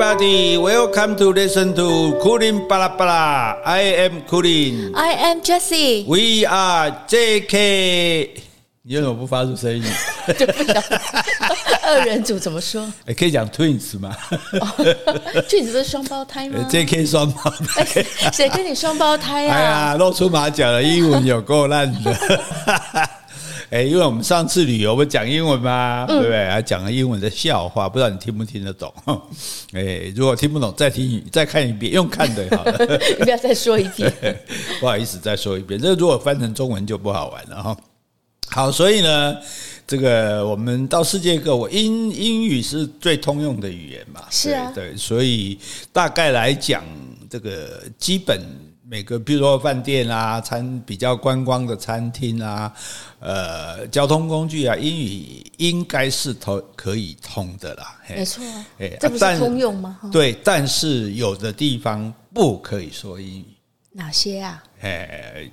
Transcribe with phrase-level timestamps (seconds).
[0.00, 3.58] Everybody, welcome to listen to Cooling 巴拉巴拉。
[3.64, 4.94] I am Cooling.
[4.94, 6.04] I am Jessie.
[6.06, 8.30] We are JK。
[8.82, 9.82] 你为什么不发出声音？
[10.38, 10.80] 就不想
[11.82, 12.88] 二人组怎么说？
[13.06, 14.16] 欸、可以讲 twins 吗
[15.48, 17.84] ？twins 不是双胞胎吗？JK 双胞胎，
[18.32, 19.56] 谁跟你双胞胎啊？
[19.56, 23.10] 哎呀，露出马脚了，英文有够烂的。
[23.70, 26.06] 哎，因为我们上次旅游不讲英文吗？
[26.08, 26.48] 对不对？
[26.48, 28.92] 还讲了英文的笑话，不知道你听不听得懂？
[29.72, 32.78] 哎，如果听不懂，再听再看一遍，用看的好了。
[33.18, 34.10] 你不要再说一遍，
[34.80, 35.78] 不好意思，再说一遍。
[35.78, 37.76] 这如果翻成中文就不好玩了哈。
[38.50, 39.36] 好，所以呢，
[39.86, 44.22] 这个我们到世界各国，英英语是最通用的语言嘛？
[44.30, 45.58] 是啊，对，所以
[45.92, 46.82] 大概来讲，
[47.28, 48.40] 这个基本。
[48.90, 52.72] 每个，比如说饭店啊，餐比较观光的餐厅啊，
[53.20, 58.00] 呃，交通工具啊，英语应该是通可以通的啦。
[58.08, 58.42] 没错，
[58.78, 60.00] 哎，这不是通用吗？
[60.10, 63.44] 对，但是有的地方不可以说英语。
[63.92, 64.64] 哪些啊？
[64.80, 65.50] 哎，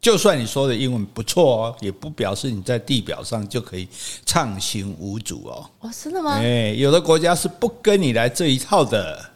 [0.00, 3.86] 就算你说的英文不错哦，也不表示你在地表上就可以
[4.24, 5.70] 畅行无阻哦。
[5.80, 6.38] 哦，真的吗？
[6.38, 9.27] 哎，有的国家是不跟你来这一套的。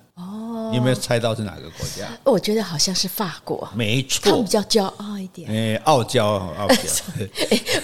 [0.70, 2.06] 你有没有猜到是哪个国家？
[2.24, 5.50] 我觉得好像是法国，没错，他们比较骄傲一点。
[5.50, 6.26] 哎，傲娇，
[6.58, 6.76] 傲娇。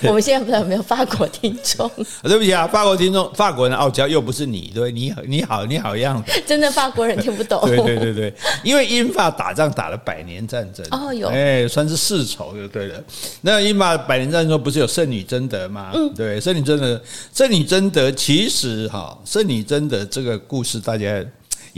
[0.03, 1.91] 我们现在不知道有没有法国听众？
[2.23, 6.43] 对不起啊，法国听众，法国人傲娇又不是你，对，你好，你好，你好样的。
[6.47, 7.61] 真的法国人听不懂。
[7.67, 13.03] 对对对对，因为英法打仗打了百年战争哦，有哎，算是世仇就对了。
[13.41, 15.92] 那英法百年战争不是有圣女贞德吗？
[15.95, 17.03] 嗯，对，圣女贞德，
[17.35, 21.25] 圣女贞德其实哈，圣女贞德这个故事大家。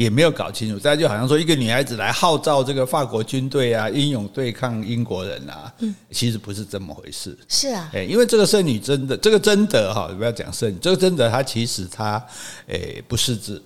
[0.00, 7.36] 也没有搞清楚，大家就好像说一个女孩子来号召这个法国军队啊，英勇对抗英国人啊，嗯，其实不是这么回事。
[7.48, 12.24] 是啊，因为这个圣女贞德，这个贞德哈，不要讲圣女，这个贞德她其实她
[12.68, 13.62] 诶不识字。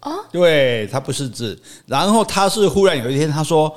[0.00, 3.70] 哦，对，她不识字，然后她是忽然有一天她说，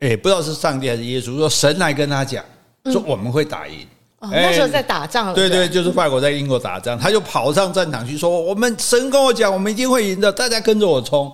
[0.00, 2.44] 诶，不知道是上帝还是耶稣说神来跟她讲，
[2.92, 3.86] 说我们会打赢。
[4.20, 11.32] 哦，那时候在打仗了，对对，就是法国在英国打仗，他就跑上战场去说：“我们神跟我讲，我们一定会赢的，大家跟着我冲。”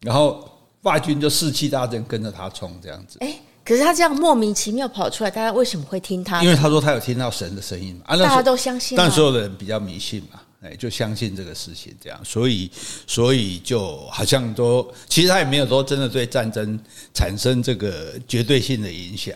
[0.00, 0.48] 然后
[0.80, 3.18] 法军就士气大振，跟着他冲，这样子。
[3.20, 3.34] 哎，
[3.64, 6.40] 可是他这样莫名其妙跑出来，大家为什么会听他？
[6.40, 12.70] 因为他说他有听到神的声音嘛，啊，大家都相信，但所有的人比较迷信嘛，哎，就相信这个事情，这样，所以
[13.04, 16.78] 所以就好像都，其实他也没有说真的对战争
[17.12, 19.34] 产生这个绝对性的影响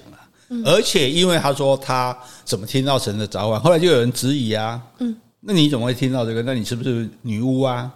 [0.61, 0.63] 啊。
[0.67, 6.43] 而且，因为他说他怎么听到神的召唤，后来就有人质疑啊，嗯，那你怎么会听到这个？
[6.43, 7.91] 那你是不是女巫啊？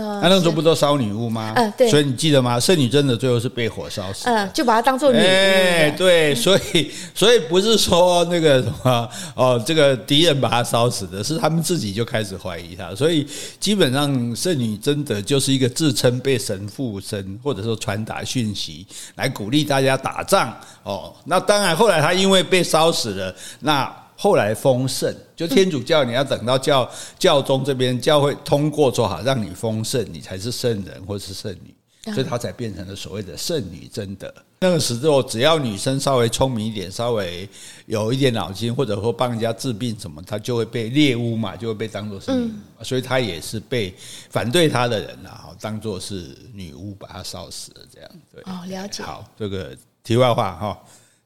[0.00, 1.52] 啊，那时候不都烧女巫吗？
[1.54, 1.90] 嗯，对。
[1.90, 2.58] 所以你记得吗？
[2.58, 4.26] 圣女贞德最后是被火烧死。
[4.26, 5.20] 嗯，就把她当做女巫。
[5.20, 12.94] 哎，对，所以 所以不是说那个什么哦，这个敌人把她烧死的，是他们自己就开始怀疑她。
[12.94, 13.26] 所以
[13.60, 18.86] 基本上圣女贞德就是一个自称被神附身，或者说传达讯息
[19.16, 21.14] 来鼓励大家打仗哦。
[21.26, 23.94] 那当然后来她因为被烧死了，那。
[24.22, 26.88] 后来封圣，就天主教，你要等到教
[27.18, 31.74] 教宗这边教会通过说好，让你封圣，你才是圣人或是圣女，
[32.14, 34.32] 所以他才变成了所谓的圣女贞德。
[34.60, 37.48] 那个时候，只要女生稍微聪明一点，稍微
[37.86, 42.46] 有一点脑筋，或者说帮人家治病什么，她就会被猎巫嘛，就会被当做是女
[42.78, 43.92] 巫，所以她也是被
[44.30, 48.10] 反对她的人啊，当做是女巫，把她烧死了这样。
[48.32, 49.02] 对，哦，了解。
[49.02, 50.80] 好，这个题外话哈。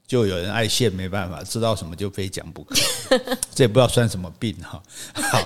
[0.07, 2.75] 就有人爱现，没办法，知道什么就非讲不可，
[3.53, 4.81] 这也不知道算什么病哈。
[5.13, 5.43] 好，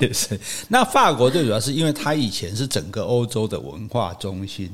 [0.67, 4.69] 那法国最主要是因为它以前是整个欧洲的文化中心，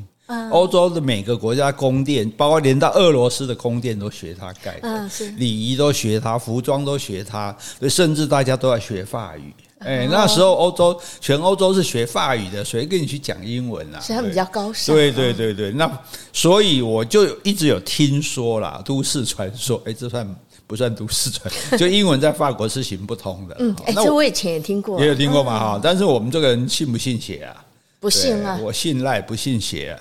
[0.52, 7.56] 欧洲的每个国家宫殿，包括连到俄罗斯的宫殿都学他盖的，礼仪都学他，服装都学他，
[7.90, 9.54] 甚至大家都在学法语。
[9.80, 14.00] 哎，那时候欧洲全欧洲是学法语的，谁跟你去讲英文啊？
[14.00, 14.96] 所以他们比较高尚。
[14.96, 15.90] 对对对对，那
[16.34, 20.36] 所以我就一直有听说啦，都市传说，哎，这算
[20.66, 21.78] 不算都市传说？
[21.78, 23.56] 就英文在法国是行不通的。
[23.60, 25.80] 嗯，哎，这我以前也听过，也有听过嘛哈。
[25.82, 27.64] 但是我们这个人信不信邪啊？
[28.00, 30.00] 不信啊，我信赖不信邪啊。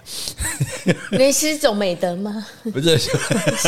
[1.19, 2.47] 你是一种美德吗？
[2.73, 2.99] 不是，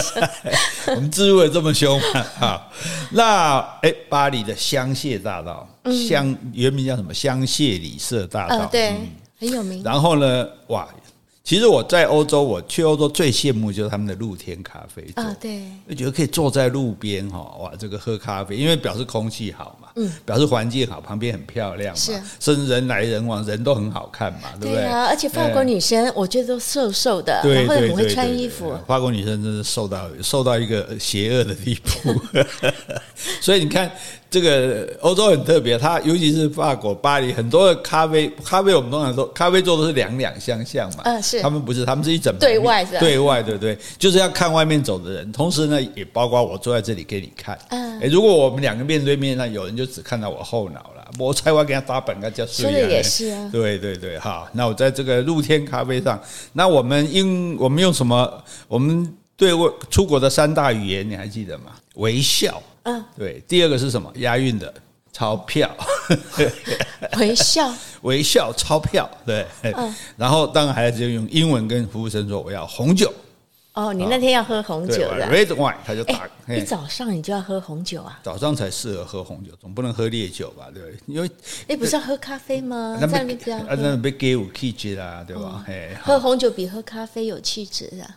[0.94, 1.98] 我们自入的这么凶
[2.40, 2.68] 啊？
[3.10, 5.68] 那哎，巴黎的香榭大道，
[6.06, 7.12] 香原名叫什么？
[7.14, 8.94] 香榭里舍大道，对，
[9.40, 9.82] 很有名。
[9.82, 10.88] 然后呢，哇。
[11.48, 24.84] 其实我在欧洲，我去欧洲最羡慕就是他们的露天咖啡啊，对，就觉得可以坐在路边哈，哇，这个喝咖啡，因为表示空气好嘛，嗯，表示环境好，旁边很漂亮嘛，是，甚至人来人往，人都很好看嘛，对不对？
[24.84, 28.76] 对啊，而且法国女生我觉得都瘦瘦的，对，然后很会穿衣服。
[28.86, 32.14] 法国女生真是瘦到瘦到一个邪恶的地步，
[33.40, 33.90] 所以你看，
[34.30, 43.78] 这个欧洲很特别，它尤其是法国巴黎，很多的咖啡，咖啡我们通常说咖啡做的是两两相向嘛，嗯，是，他们不是，他们是一整对外是对外，对不对？
[43.98, 47.58] 就是要看外面走的人，同时呢，也包括我坐在这里给你看。
[47.70, 56.20] 嗯，如果我们两个面对面，那有人就只看到我后脑了，我才会给他打本，个叫说的也是啊，对对对，好，那我在这个露天咖啡上，
[56.52, 58.44] 那我们用我们用什么？
[58.68, 61.72] 我们对外出国的三大语言你还记得吗？
[61.94, 62.62] 微笑。
[62.84, 64.10] 嗯，对，第二个是什么？
[64.16, 64.72] 押韵的
[65.12, 65.70] 钞票，
[67.18, 67.72] 微笑，
[68.02, 73.12] 微笑，钞票，对，嗯，然后当然还是用英文跟服务生说我要红酒。
[73.74, 76.28] 哦，你那天要喝红酒的，red wine，他就打。
[76.48, 78.18] 一早上你就要喝红酒啊？
[78.24, 80.66] 早上才适合喝红酒，总不能喝烈酒吧？
[80.74, 80.98] 对不对？
[81.06, 81.30] 因为
[81.68, 82.98] 哎，不是要喝咖啡吗？
[83.00, 85.64] 那边这样，那被给有气质啦，对吧？
[85.68, 88.16] 哎，喝红酒比喝咖啡有气质啊。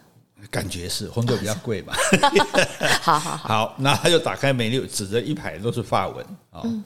[0.50, 1.94] 感觉是红酒比较贵嘛，
[3.02, 6.62] 好好好， 好，那他就打开梅六，指着一排都是法文啊。
[6.64, 6.84] 嗯、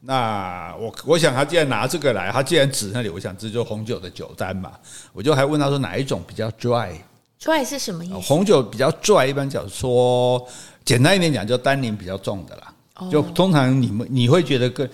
[0.00, 4.72] 那我我想他既然拿这个来，他既然指那里，我想这就是红酒的酒单嘛。
[5.12, 8.14] 我就还问他说哪一种比较 dry？dry 是什么意思？
[8.20, 10.44] 红酒比较 dry，一般讲说
[10.84, 12.74] 简单一点讲，就单宁比较重的啦。
[12.96, 14.88] 哦、就通常你们你会觉得更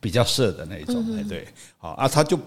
[0.00, 1.48] 比较涩的那一种，哎、嗯、对，
[1.78, 2.38] 好啊，他就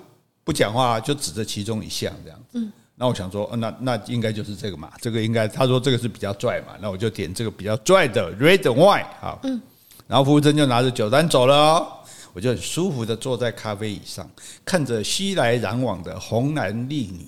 [0.43, 2.59] 不讲话，就指着其中一项这样子。
[2.59, 9.61] 嗯那我想说，那那应该就是这个嘛，这个应该他说这个是比较拽嘛，那我就点这个比较拽的 red wine 好，嗯，
[10.05, 11.87] 然后服务生就拿着酒单走了哦，
[12.33, 14.29] 我就很舒服的坐在咖啡椅上，
[14.65, 17.25] 看着熙来攘往的红男绿女，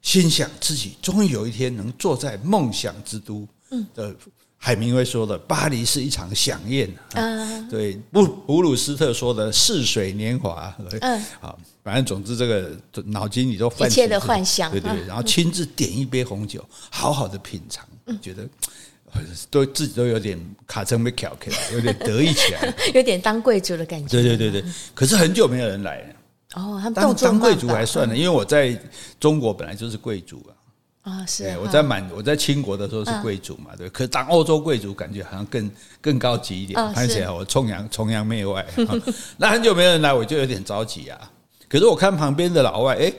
[0.00, 3.84] 心想自己终于有一天能坐在梦想之都，嗯。
[3.92, 4.14] 的。
[4.62, 6.86] 海明威说的“巴黎是一场飨宴”，
[7.16, 12.70] 嗯，对，布普鲁斯特说的“似水年华”，嗯，好，反正总之这个
[13.06, 17.88] 脑筋里都泛起一切的幻想，对对，然后亲自点一杯红酒，好好的品尝，
[18.20, 18.46] 觉得
[19.48, 24.08] 都自己都有点卡成被挑开了，有点得意起来， 有点当贵族的感觉。
[24.08, 26.06] 对对对对，可是很久没有人来了。
[26.56, 28.78] 哦，他们当当贵族还算了，因为我在
[29.18, 30.52] 中国本来就是贵族啊。
[31.02, 35.70] 啊，是我在满我在清国的时候是贵族嘛，对，可是当欧洲贵族感觉好像更
[36.00, 38.64] 更高级一点，看起来我崇洋崇洋媚外。
[39.38, 41.18] 那很久没人来，我就有点着急啊。
[41.68, 43.12] 可是我看旁边的老外，哎，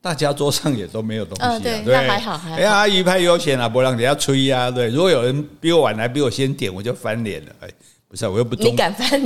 [0.00, 2.56] 大家桌上也都没有东西啊，对，那还好还好。
[2.56, 4.88] 哎，阿姨派优先啊，不让人家吹啊，对。
[4.88, 7.68] 如果有人比我晚来，比我先点，我就翻脸了，哎。
[8.08, 8.74] 不是，我又不中，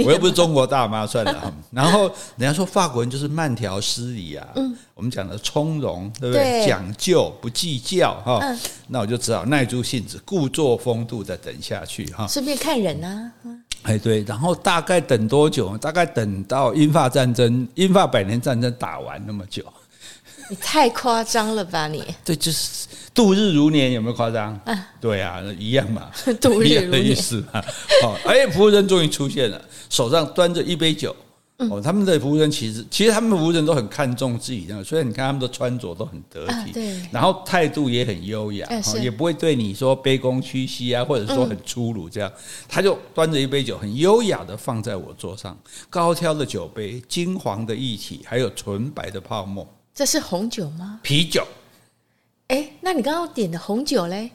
[0.05, 1.55] 我又不是中国大妈，算了。
[1.71, 6.67] 然后人家说法国人就是慢条斯理啊，嗯，我们讲的从容，对不对？
[6.67, 8.41] 讲究不计较哈，
[8.89, 12.27] 那我就只好耐住性子，故作风度的等下去哈。
[12.27, 13.33] 顺便看人啊，
[13.83, 15.79] 哎对，然后大概等多久？
[15.79, 19.63] 大概等到英法战争、英法百年战争打完那么久。
[20.51, 22.05] 你太夸张了吧你？
[22.25, 22.89] 对，就是。
[23.15, 24.59] 度日如年有没有夸张？
[24.65, 26.11] 啊，对啊，一样嘛，
[26.41, 27.63] 度日如年的意思嘛。
[28.05, 31.15] 哦，哎，服务生终于出现了，手上端着一杯酒。
[31.59, 38.67] 哦，他们的服务生其实，其实他们服务生都很看重自己的，所以你看他们的穿着都很得体，对，然后态度也很优雅，
[39.03, 42.33] 也不会对你说卑躬屈膝啊，或者说很粗鲁这样。
[42.67, 45.55] 他就端着一杯酒，很优雅的放在我桌上，
[45.91, 49.69] 高挑的酒杯，金黄的液体，还有纯白的泡沫。
[49.95, 51.01] 这是红酒吗？
[51.03, 51.47] 啤酒。
[52.49, 54.31] 哎，那你刚刚点的红酒嘞？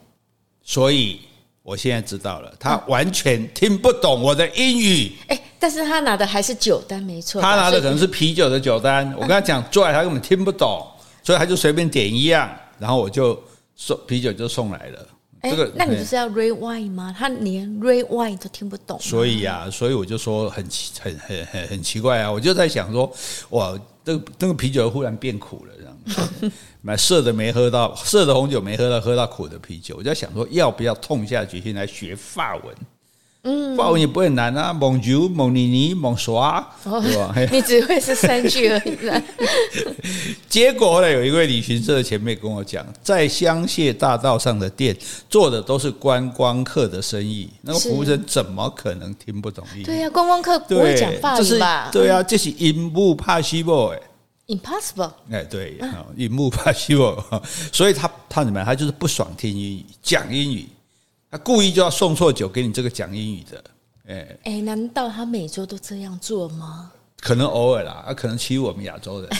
[0.62, 1.20] 所以
[1.62, 5.12] 我现在知道了，他完全听不懂我的英语。
[5.28, 7.40] 哎，但是他拿的还是酒单，没错。
[7.40, 9.12] 他拿的可能是啤酒的酒单。
[9.14, 10.86] 我跟他讲拽，他根本听不懂，
[11.22, 13.40] 所以他就随便点一样，然后我就
[13.76, 15.06] 送啤酒就送来了。
[15.42, 17.14] 这个，那你不是要 red wine 吗？
[17.16, 18.98] 他连 red wine 都听不懂。
[19.00, 22.32] 所以啊，所以我就说很奇，很很很很奇怪啊！
[22.32, 23.10] 我就在想说，
[23.50, 23.78] 哇，
[24.08, 25.72] 那个那个啤酒忽然变苦了。
[25.78, 32.74] 这样 买涩的没喝到，涩的红酒没喝到，喝到苦的啤酒，我就在想说，要不要痛下决心来学法文？
[33.48, 37.34] 嗯，法文也不会难啊，Bonjour、蒙尼尼、蒙耍，对吧？
[37.50, 38.98] 你只会是三句而已。
[40.48, 44.94] 结果后来有一位旅行社的前辈跟我讲，在香榭大道上的店
[45.30, 49.84] 做的都是观光客的生意，那个服务生怎么可能听不懂英语？
[49.84, 51.88] 对呀、啊，观光客不会讲法语吧？
[51.90, 54.00] 对呀，这是 impossible 哎。
[54.48, 57.22] Impossible，哎，对，啊，impossible，
[57.70, 58.64] 所以他他怎么样？
[58.64, 60.66] 他就是不爽听英语，讲英语，
[61.30, 63.64] 他故意就要送错酒给你这个讲英语的，
[64.06, 66.92] 哎，哎，难道他每周都这样做吗？
[67.20, 69.30] 可能偶尔啦，啊，可能欺负我们亚洲人，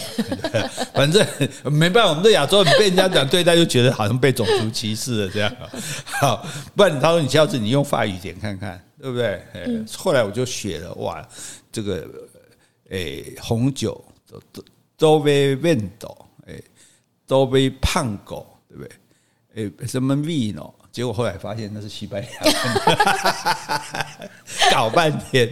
[0.92, 1.24] 反正
[1.64, 5.54] 没办法，我们这亚洲人被人家讲对待，就觉得好像被种族歧视了这样。
[6.20, 9.42] 好，不然他说你下次你用法语点看看，对不对？
[9.54, 11.26] 嗯，后来我就学了，哇，
[11.70, 12.06] 这个，
[12.90, 14.64] 哎，红酒都都。
[14.98, 16.60] 都被问到，哎，
[17.24, 18.90] 都被胖狗，对不对？
[19.54, 20.74] 哎，什么 vino？
[20.98, 22.98] 结果后来发现那是西班牙文，
[24.72, 25.48] 搞半天。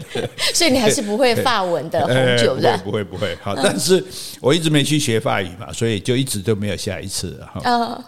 [0.52, 3.32] 所以你还是不会法文的 红酒的，不会不会。
[3.40, 4.04] 好，但是
[4.40, 7.40] 我一直没去学法语嘛，所以就一直都没有下一次。
[7.62, 8.04] 哈，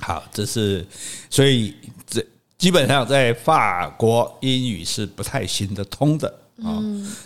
[0.00, 0.86] 好，这是
[1.30, 1.74] 所以
[2.06, 2.22] 这
[2.58, 6.28] 基本上在法国英语是不太行得通的
[6.62, 6.76] 啊。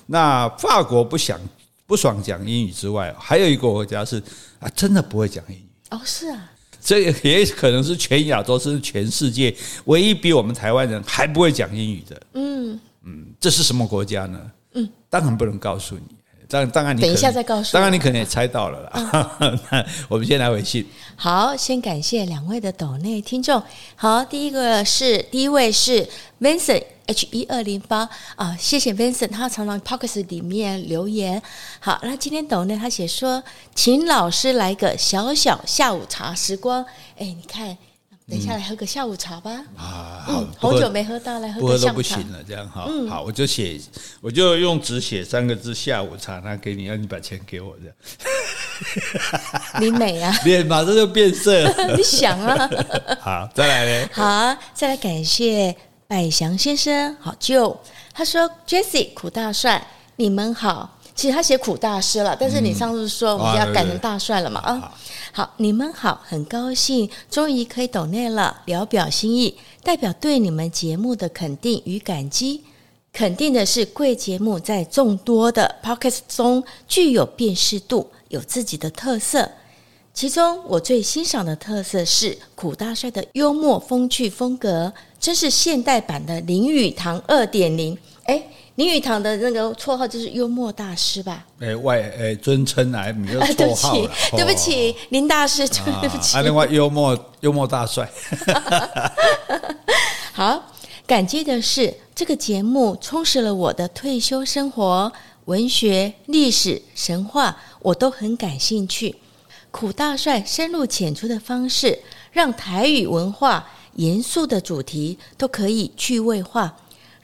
[0.07, 1.41] 那法国不想
[1.89, 4.23] 不爽讲英语之外，还有一个国家是
[4.61, 5.69] 啊，真的不会讲英语。
[5.91, 6.53] 哦，是啊。
[6.87, 9.53] 这也可能是全亚洲，是全世界
[9.87, 12.23] 唯一比我们台湾人还不会讲英语的。
[12.35, 14.41] 嗯嗯，这是什么国家呢？
[14.75, 16.03] 嗯，当然不能告诉你。
[16.49, 17.73] 当然，当然你等一下再告诉。
[17.73, 19.37] 当然，你可能也猜到了啦。
[19.71, 20.87] 嗯、 我们先来回信。
[21.17, 23.63] 好，先感谢两位的抖内听众。
[23.97, 26.09] 好，第一个是第一位是
[26.41, 26.85] Vincent。
[27.09, 31.41] H 一二零八啊，谢谢 Vincent，他常常 pocket 里面留言。
[31.79, 33.41] 好，那今天抖内他写说，
[33.77, 36.85] 请老师来个小小下午茶时光。
[37.17, 37.79] 哎，你看，
[38.29, 39.51] 等一下来喝个下午茶吧。
[39.77, 41.69] 啊，好，红酒没喝到，来喝个下午茶。
[41.69, 42.85] 不喝都不行了，这样哈。
[42.89, 43.81] 嗯，好，我就写，
[44.21, 47.95] 我就用纸写三个字下午茶，那给你，让你把钱给我这样。
[49.81, 51.73] 你美啊， 脸马上就变色了。
[51.97, 52.69] 你想啊。
[53.23, 54.09] 好，再来嘞。
[54.13, 55.77] 好，再来感谢。
[56.09, 57.77] 百祥先生好，就
[58.13, 59.85] 他说 Jesse 苦大帅，
[60.17, 60.99] 你们好。
[61.17, 64.61] 其实他写苦大师了，但是你上次说我们要改成大帅了嘛？
[64.61, 64.99] 啊，好，
[65.37, 72.65] 好你们好，很高兴终于可以抖内了，聊表心意，代表对你们节目的肯定与感激。
[73.13, 79.51] 肯定的是贵节目在众多的 Podcast 中具有辨识度，有自己的特色。
[80.15, 84.91] 其中我最欣赏的特色是苦大帅的幽默风趣风格，
[85.21, 87.99] 真是现代版的林语堂二点零。
[88.25, 88.43] 哎，
[88.77, 91.45] 林语堂的那个绰号就是幽默大师吧？
[91.61, 94.11] 哎，外哎尊称来绰号了。
[94.33, 96.37] 对不起， 林大师，对不起。
[96.37, 98.09] 啊，另外幽默幽默大帅。
[100.33, 100.63] 好，
[101.07, 105.11] 感激的是这个节目充实了我的退休生活，
[105.47, 109.17] 文学、历史、神话我都很感兴趣。
[109.71, 111.99] 苦大帅深入浅出的方式，
[112.31, 116.77] 让台语文化严肃的主题都可以趣味化，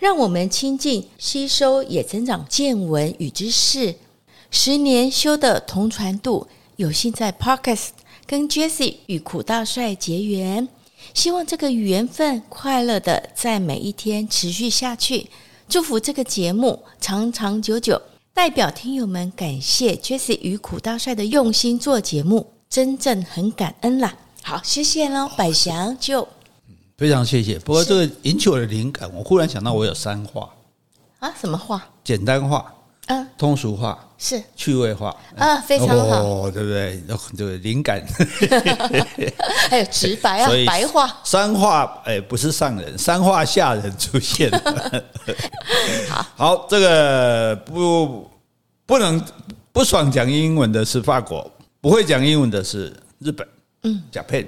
[0.02, 3.94] 让我们亲近、吸收，也增长见闻与知识。
[4.50, 7.90] 十年修的同船渡，有幸在 Podcast
[8.26, 10.68] 跟 Jessie 与苦大帅结缘，
[11.14, 15.28] 希望这个缘分快乐的在每一天持续下去。
[15.68, 18.02] 祝福这个节目长长久久。
[18.34, 24.16] 代表听友们感谢 Jesse 与苦大帅的用心做节目，真正很感恩啦。
[24.42, 26.26] 好，谢谢喽，百祥就
[27.02, 27.58] 非常谢谢。
[27.58, 30.48] 不过这个引起我的灵感，我忽然想到我有三话
[31.18, 31.82] 啊，什么话？
[32.04, 32.72] 简单话，
[33.06, 37.02] 嗯，通俗话是趣味话啊，非常好，哦，对不对？
[37.36, 38.06] 这个灵感，
[39.68, 45.04] 还有直白啊，白话三话，哎，不是上人，三话下人出现了。
[46.08, 48.30] 好，好，这个不
[48.86, 49.20] 不能
[49.72, 53.44] 不爽讲英文的是法国，不会讲英文的是日本。
[53.82, 54.46] 嗯，Japan，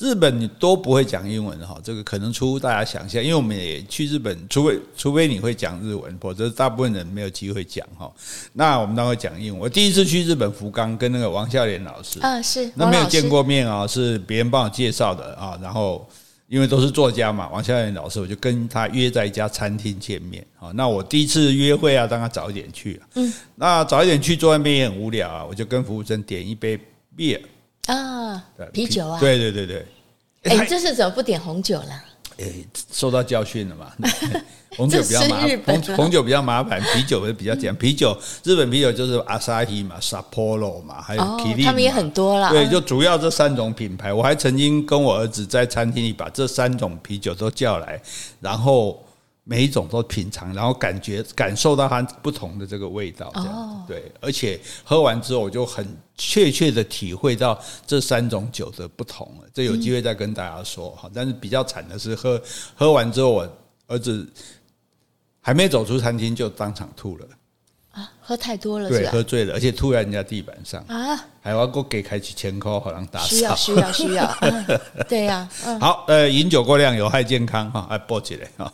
[0.00, 8.10] 日本你都不会讲英文哈，这个可能出乎大家想象，因为我们也去日本，除非除非你会讲日文，否则大部分人没有机会讲哈。
[8.54, 9.60] 那我们当然会讲英文。
[9.60, 16.08] 我第一次去日本福冈，跟那个王孝廉老师嗯，是那没有见过面啊，是别人帮我介绍的啊，然后。
[16.50, 20.44] 因为都是作家嘛，王孝廉老师，我就跟他约在一家餐厅见面。
[20.58, 23.00] 啊，那我第一次约会啊，当然早一点去。
[23.14, 26.76] 嗯，那早一点去，坐外面也很无聊啊，我就跟服务生点一杯
[27.16, 27.40] beer
[27.94, 29.18] 啊，啤酒啊。
[29.20, 29.86] 对对对对。
[30.44, 32.04] 哎，你这次怎么不点红酒了？
[32.38, 32.46] 哎，
[32.92, 33.92] 受到教训了嘛。
[34.76, 37.76] 红酒比较麻烦，红红酒比较麻烦，啤酒会比较简单。
[37.76, 42.50] 啤酒，日本啤酒就是阿萨希嘛、萨波罗嘛，还有吉利，他们也很多啦。
[42.50, 44.12] 对，就主要这三种品牌。
[44.12, 48.00] 我还曾经跟我儿子在餐厅里把这三种啤酒都叫来，
[48.40, 49.04] 然后
[49.50, 53.32] 每一种都品尝，然后感觉感受到它不同的这个味道。
[53.34, 55.84] 这样对，而且喝完之后，我就很
[56.16, 59.48] 确切的体会到这三种酒的不同了。
[59.52, 61.10] 这有机会再跟大家说哈。
[61.12, 62.40] 但是比较惨的是喝
[62.76, 63.56] 喝完之后，我
[63.88, 64.24] 儿子。
[65.42, 67.26] 还没走出餐厅就当场吐了
[67.92, 68.12] 啊！
[68.20, 71.18] 喝太多了，对，喝醉了，而且吐在人家地板上啊！
[71.40, 74.30] 还要给给开几千块，好像打需要需要需要，
[75.08, 75.48] 对呀。
[75.80, 78.70] 好，呃，饮酒过量有害健康哈，哎，报起来哈。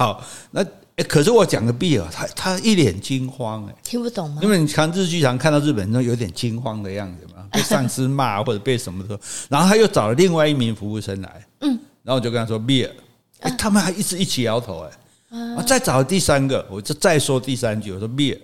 [0.00, 0.64] 好，那
[1.06, 4.40] 可是我讲个 Bill，他他一脸惊慌哎，听不懂吗？
[4.42, 12.88] 因为你看日剧常看到日本人都有点惊慌的样子嘛， 被上司骂或者被什么说，然后他又找了另外一名服务生来，嗯，然后我就跟他说 Bill，
[13.40, 14.90] 哎，他们还一直一起摇头哎。
[15.56, 17.92] 我再找第三个，我就再说第三句。
[17.92, 18.36] 我说 beer，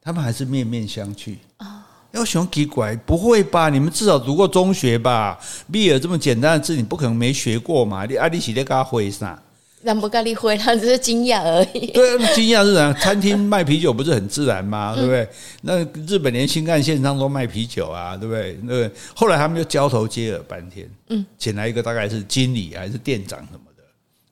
[0.00, 1.84] 他们还是面面相觑啊。
[2.12, 3.68] 要熊奇怪，不会吧？
[3.68, 5.38] 你们至少读过中学吧？
[5.70, 8.06] 比尔这么简单的字，你不可能没学过嘛？
[8.06, 9.38] 你阿里喜在跟他会啥？
[9.84, 11.88] 让不咖喱会，他只是惊讶而已。
[11.88, 12.92] 对，惊讶是啥？
[12.94, 14.94] 餐厅卖啤酒不是很自然吗？
[14.94, 15.28] 对不对？
[15.60, 18.58] 那日本连新干线上都卖啤酒啊，对不对？
[18.62, 23.82] 那后来他们就交头接耳半天，嗯，请来一个大概是经理还是店长什么的，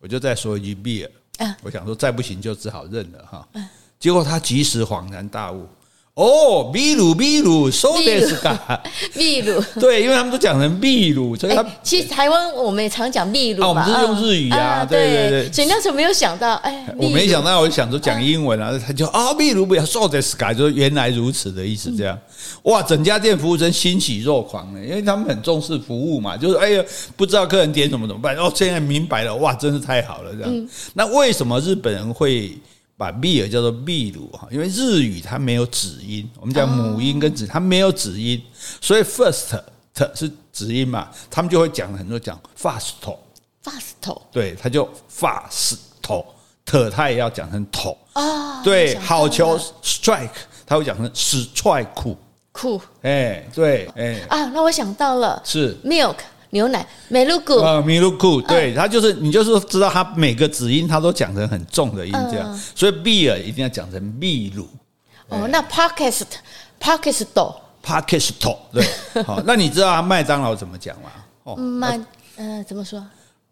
[0.01, 1.05] 我就再说一句比
[1.39, 3.47] 尔，我想说再不行就只好认了哈。
[3.53, 3.69] 嗯
[4.01, 5.65] 结果他及时恍然大悟。
[6.15, 8.83] 哦，秘鲁，秘鲁，说的是嘎，
[9.15, 22.19] 秘鲁， 对，因为他们都讲成秘鲁，所以他其实台湾我们也常讲秘鲁嘛，我们是用日语啊，对对对，所以那时候没有想到，哎，我没想到，我就想说讲英文啊，他就啊，秘鲁不要说的是嘎，就原来如此的意思，这样，
[22.65, 26.85] 哇，整家店服务生欣喜若狂呢，因为他们很重视服务嘛，就是哎呀，
[27.17, 32.53] 不知道客人点什么怎么办，哦，现在明白了，哇，真是太好了，这样，那为什么日本人会？
[33.03, 38.41] 把秘尔叫做秘鲁哈，因为日语它没有子音，我们讲母音跟子，它没有子音，
[38.81, 39.61] 所以 first
[40.15, 45.75] 是子音嘛，他们就会讲很多讲 fast，fast，对，他就 fast，
[46.65, 50.31] 特他也要讲成头啊，对，好球 strike，
[50.65, 51.89] 他会讲成 strike，
[52.53, 55.77] 酷，哎，对，哎，啊，那我想到了，是。
[55.85, 56.19] milk。
[56.53, 64.69] 牛奶，美露库啊，美露库，对，他就是你就是知道他每个子音他都讲成很重的音这样，所以 beer 一定要讲成秘鲁。
[65.29, 68.85] 哦，那 podcast，podcast，podcast，对，
[69.25, 71.11] 好，那你知道他麦当劳怎么讲吗？
[71.45, 71.99] 哦，麦，
[72.37, 73.03] 呃，怎么说？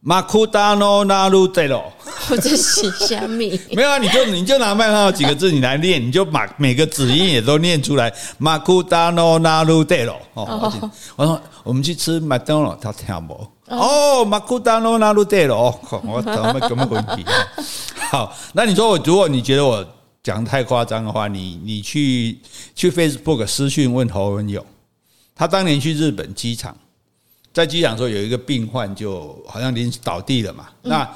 [0.02, 1.92] 马库达诺纳鲁德罗，
[2.30, 3.60] 我在写虾米？
[3.76, 8.10] 没有啊，你就你就拿麦当劳几个字你来念，你就把每个子音也都念出来。
[8.38, 10.72] 马库达诺纳鲁德罗，哦，
[11.16, 13.46] 我说我们去吃麦当劳，他听不？
[13.66, 17.24] 哦，马库达诺纳鲁德罗，我怎么怎么问题？
[18.10, 19.86] 好，那你说我如果你觉得我
[20.22, 22.40] 讲太夸张的话，你你去
[22.74, 24.64] 去 Facebook 私讯问侯文勇，
[25.34, 26.74] 他当年去日本机场。
[27.52, 30.68] 在机场的时候，有一个病患就好像临时倒地了嘛。
[30.82, 31.08] 那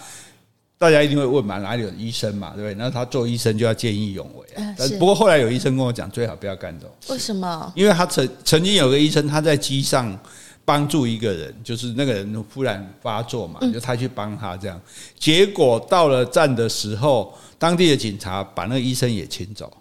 [0.76, 2.74] 大家一定会问嘛，哪里有医生嘛，对不对？
[2.74, 4.46] 那他做医生就要见义勇为。
[4.76, 6.94] 但不过后来有医生跟我讲，最好不要干这种。
[7.08, 7.72] 为什么？
[7.74, 10.18] 因为他曾曾经有个医生，他在机上
[10.64, 14.78] 帮助一个人，就是那个人忽然发作嘛，就他去帮他这样。
[15.18, 19.72] 结果到了站的时候，当地的警察把那个医生也请走。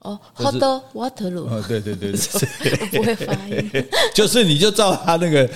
[0.00, 0.54] 哦，hot
[0.94, 1.40] water。
[1.40, 3.70] 哦，对对对对，不会发音，
[4.14, 5.50] 就是你就照他那个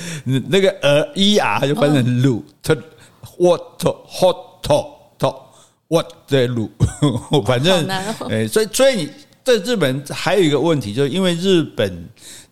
[0.48, 4.52] 那个呃 er 就翻成 lu，water，hot。
[5.92, 6.70] 我在录，
[7.44, 7.86] 反正
[8.30, 9.10] 哎，所以所以你
[9.44, 12.08] 在日本还有一个问题，就是因为日本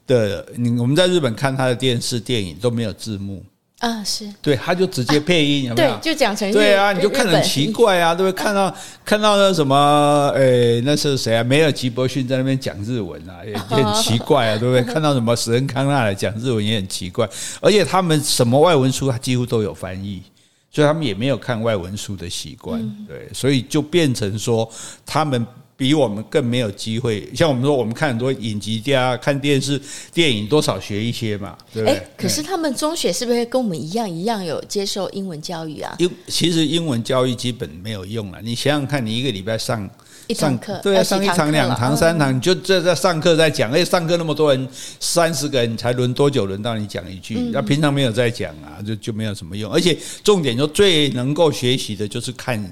[0.07, 3.43] 的你我们在日本看他的电视电影都没有字幕
[3.79, 5.97] 啊，是对，他就直接配音，有没有？
[5.97, 8.45] 对，就讲成对啊，你就看很奇怪啊，对不对？
[8.45, 8.77] 看到
[9.07, 11.43] 看到那什么，哎，那是谁啊？
[11.43, 14.83] 梅尔吉伯逊在那边讲日文啊，也很 奇怪啊，对不对？
[14.93, 17.27] 看到什么史恩康纳来讲日文也很奇怪，
[17.63, 20.23] 而且他们什么外文书，他几乎都有翻译。
[20.71, 24.71] 所以他们也没有看外文书的习惯，对，所以就变成说
[25.05, 25.45] 他们
[25.77, 27.29] 比我们更没有机会。
[27.35, 29.81] 像我们说，我们看很多影集家看电视、
[30.13, 32.03] 电影，多少学一些嘛，对不对？
[32.17, 35.97] 可是他们中学是不是跟我们一样一样有接受英文教育啊？
[35.99, 38.41] 英其实英文教育基本没有用了。
[38.43, 39.89] 你想想看，你一个礼拜上。
[40.35, 47.51] 上课对啊，上一堂、两堂、三堂，你就这在上课在讲，而且上课那么多人，三十个人才轮多久轮到你讲一句？
[47.53, 49.73] 那平常没有在讲啊，就就没有什么用。
[49.73, 52.63] 而且重点就最能够学习的就是看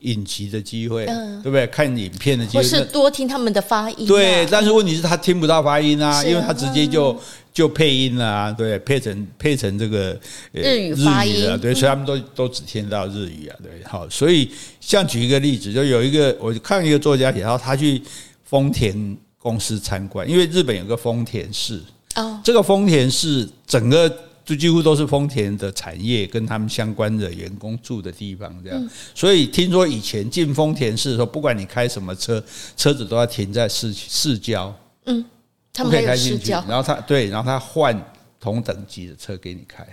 [0.00, 1.66] 影集的机会，对不对？
[1.68, 4.06] 看影片的机或是多听他们的发音。
[4.06, 7.18] 对，但是问题是他听不到发音啊，因为他直接就。
[7.50, 10.16] 就配音了啊，对，配成配成这个
[10.52, 11.34] 日语发音。
[11.34, 14.48] 日语啊，对，所以他们都都只听到日语啊，对，好，所以
[14.80, 18.00] 像举一个例子，就有一个我看一个作家写到，他去
[18.44, 21.82] 丰田公司参观，因为日本有个丰田市。
[22.14, 24.08] 哦，这个丰田市整个
[24.48, 32.42] 就几乎都是丰田的产业跟他们相关的员工住的地方，这样，所以听说以前进丰田市的时候，不管你开什么车，
[32.74, 35.22] 车子都要停在市市郊，嗯。
[35.70, 37.96] 他不可以开进去，然后他对，然后他换
[38.40, 39.86] 同等级的车给你开。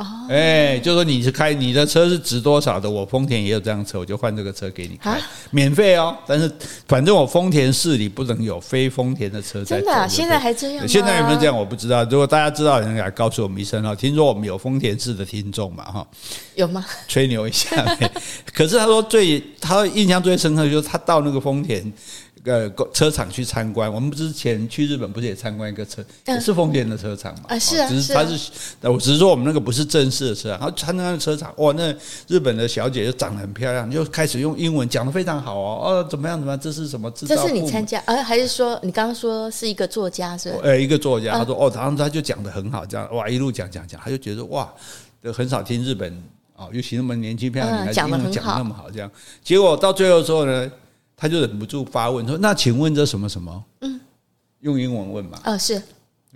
[0.00, 6.16] 哦，哎，就说你是开你的车是值多少的，我丰田也有这辆车，我就换这个车给你开，免费哦。
[6.26, 6.50] 但是
[6.88, 9.76] 反正我丰田市里不能有非丰田的车在。
[9.76, 10.08] 真的啊？
[10.08, 10.88] 现在还这样？
[10.88, 11.54] 现在有没有这样？
[11.54, 12.02] 我不知道。
[12.04, 13.94] 如果大家知道，人家来告诉我们一声哦。
[13.94, 15.84] 听说我们有丰田市的听众嘛？
[15.84, 16.06] 哈，
[16.54, 16.82] 有吗？
[17.06, 17.84] 吹牛一下。
[18.54, 21.92] 可是他说最他印象最深刻就是他到那个丰田。
[22.44, 27.42] 呃，车厂去参观，我们之前去日本不是也参观一个车，也是丰田的车厂嘛？
[27.48, 28.50] 啊，是啊，只是他是，
[28.88, 31.94] 我只是说我们那个不是正式的车，然后参观车厂，哇，那
[32.28, 37.10] 日本的小姐就长得很漂亮，就开始用英文讲得非常好哦，哦，怎么样怎么样，这是什么？
[37.10, 40.48] 这是你参加，呃，还是说你刚刚说是一个作家是？
[40.62, 44.72] 呃，一个作家，他说哦，然后他就讲得很好，这样哇，一路讲讲讲，他就觉得哇，
[45.34, 46.10] 很少听日本
[46.56, 49.10] 哦，尤其那么年轻漂亮女孩子英文讲那么好，这样，
[49.44, 50.70] 结果到最后之后呢？
[51.20, 53.64] 他就忍不住发问说：“那请问这什么什么？
[53.82, 54.00] 嗯，
[54.60, 55.38] 用英文问嘛？
[55.44, 55.80] 哦，是。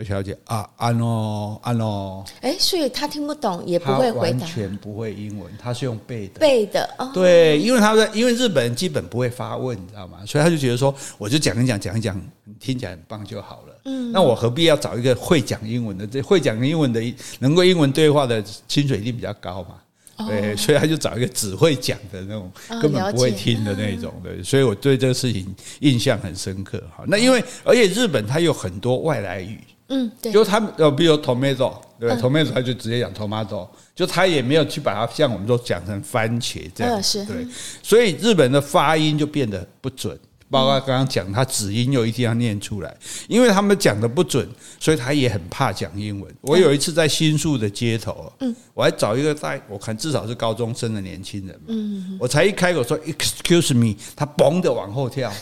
[0.04, 2.22] 小姐啊，安喽，安喽。
[2.42, 6.40] 哎，所以他听不懂，也不会回答，完全不会英文，他是用背的。
[6.40, 10.18] 背的，哦，对，因为他在，因为日本人基本不会发问，你知道吗？
[10.26, 12.20] 所以他就觉得说，我就讲一讲，讲一讲，
[12.58, 13.80] 听起来很棒就好了。
[13.84, 16.06] 嗯，那我何必要找一个会讲英文的？
[16.06, 17.00] 这会讲英文的，
[17.38, 19.76] 能够英文对话的薪水一定比较高嘛？”
[20.16, 22.50] 对，所以他就找一个只会讲的那种，
[22.80, 24.12] 根本不会听的那种。
[24.22, 26.82] 对，所以我对这个事情印象很深刻。
[26.96, 37.46] 哈，那因为而且日本它有很多外来语，嗯，对，就他们呃，比如 tomato，对，tomato 他就直接讲 tomato，就他也没有去把它像我们说讲成番茄这样，是，对，
[37.82, 40.18] 所以日本的发音就变得不准。
[40.50, 42.96] 包括刚刚讲，他子音又一定要念出来，
[43.28, 46.32] 因为他们讲的不准，所以他也很怕讲英文。
[46.42, 55.32] 我有一次在新宿的街头，嗯，我还找一个在我看至少是高中生的年轻人嘛，嗯，我才一开口说 “excuse me”，他嘣的往后跳。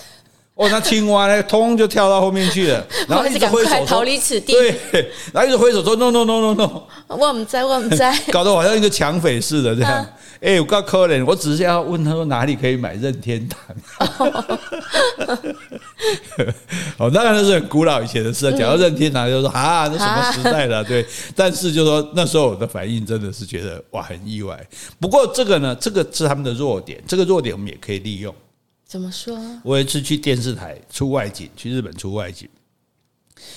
[0.55, 4.53] 哦，那青蛙呢，通就跳到后面去了， 然后一直挥手逃离此地。
[4.53, 4.75] 对，
[5.33, 10.07] 然后一直挥手说 “no no no no no”，我们在，我们在， 搞得我好像一个抢匪似的这样。
[10.43, 13.61] 哎、欸，我告柯林，我只是要问他说哪里可以买任天堂。
[16.99, 20.83] 哦，当然那是很古老以前的事，讲到任天堂就说啊，那什么时代了？
[20.85, 24.61] 对，但是就说那时候我的反应真的是觉得哇，很意外。
[25.01, 28.35] 不过这个呢，这个是他们的弱点，这个弱点我们也可以利用。
[28.92, 29.40] 怎么说？
[29.62, 32.46] 我有一次去电视台出外景，去日本出外景，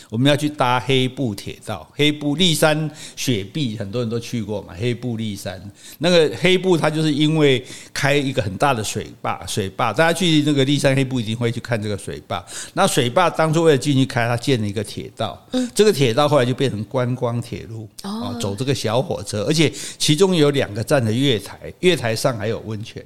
[0.10, 1.92] 我们要去搭黑布铁道。
[1.94, 4.74] 黑布立山雪碧，很多人都去过嘛。
[4.80, 5.62] 黑布立山
[5.98, 12.42] 那个黑布，它就是因为开一个很大的水坝，水坝大家去那个立山黑布一定会去看这个水坝。
[12.72, 15.46] 那水坝当初为了进去开，它建了一个铁道。
[15.52, 23.06] 嗯，这个铁道后来就变成观光铁路哦，走这个小火车，而且其中有两个站的月台，月台上还有温泉。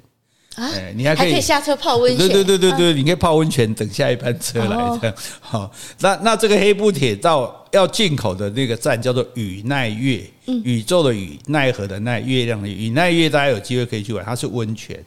[0.56, 2.28] 哎，你还可以，下车泡温泉。
[2.28, 5.16] 对对对对对，你可以泡温泉，等下一班车来这样。
[5.40, 10.22] 好，那那这个黑布铁道要进口的那个站叫做宇奈月，
[10.64, 15.02] 宇宙的宇，奈何的奈，月亮的宇奈月，大家有机会可以去玩，它是温泉。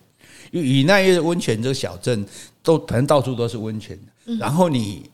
[0.52, 2.24] 宇奈月的温泉这个小镇
[2.62, 3.98] 都反正到处都是温泉。
[4.38, 5.10] 然后你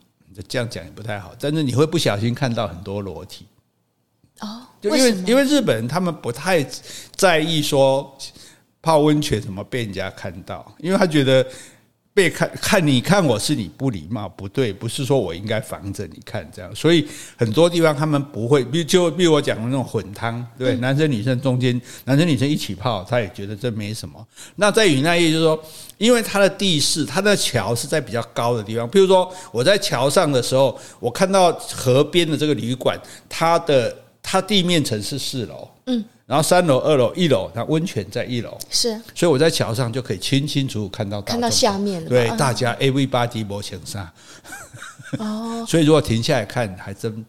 [0.47, 3.45] 这样讲也不太好，但是你会不小心看到很多裸体。
[4.39, 6.65] 哦，就因为因为日本人他们不太
[7.15, 8.15] 在意说。
[8.81, 10.75] 泡温泉怎么被人家看到？
[10.79, 11.45] 因为他觉得
[12.13, 24.25] 被看看你看我是你不礼貌不对，不是说我应该防着你看这样，所以很多地方他们不会，比就比如我讲的那种混汤，对，男生女生中间男生女生一起泡，他也觉得这没什么。
[24.55, 25.61] 那在云那夜就是说，
[25.97, 36.03] 因为它的地势，它的桥是在比较高的地方，比如说我在桥上的时候，我看到河边的这个旅馆，它的它地面层是四楼，嗯。
[36.29, 44.07] 然后三楼、二楼、一楼，它温泉在一楼，是，所以我在桥上就可以清清楚楚看到看到下面，对，大家 everybody 摸墙上，
[45.17, 47.25] 哦， 所以如果停下来看，还真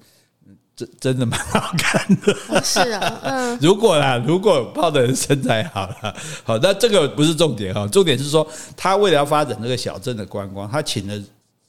[0.77, 11.19] 真真的蛮好看的，是啊，嗯， 如果啦，如果泡的人身材好了，好，那这个不是重点哈，重点是说他为了要发展这个小镇的观光，他请了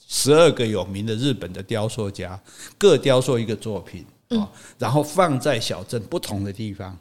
[0.05, 2.37] 十二个有名的日本的雕塑家，
[2.77, 4.45] 各雕塑一个作品，嗯，
[4.77, 6.97] 然后放在小镇不同的地方。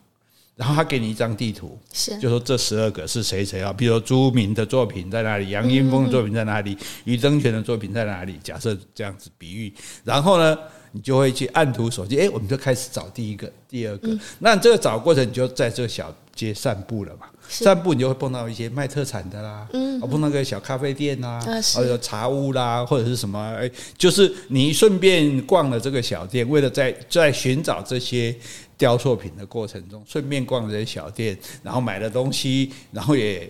[0.61, 3.73] 然后他给你一张地图，是就说这十二个是谁谁啊？
[3.73, 8.39] 比如说朱明的作品在哪里，杨英风的作品在哪里，余争权的作品在哪里？
[8.45, 9.73] 假设这样子比喻，
[10.05, 10.59] 然后呢，
[10.93, 14.15] 你就会去按图索骥，哎，我们就开始找第一个、第二个。
[14.41, 17.25] 那这个找过程，你就在这个小街散步了嘛？
[17.49, 21.41] 散步你就会碰到一些卖特产的啦，嗯，碰到个小咖啡店呐，
[21.75, 23.41] 或者茶屋啦，或者是什么？
[23.59, 28.37] 哎，就是你顺便逛了这个小店，为了在在寻找这些。
[28.81, 33.49] 雕塑品的过程中，顺便逛这些小店，然后买了东西，然后也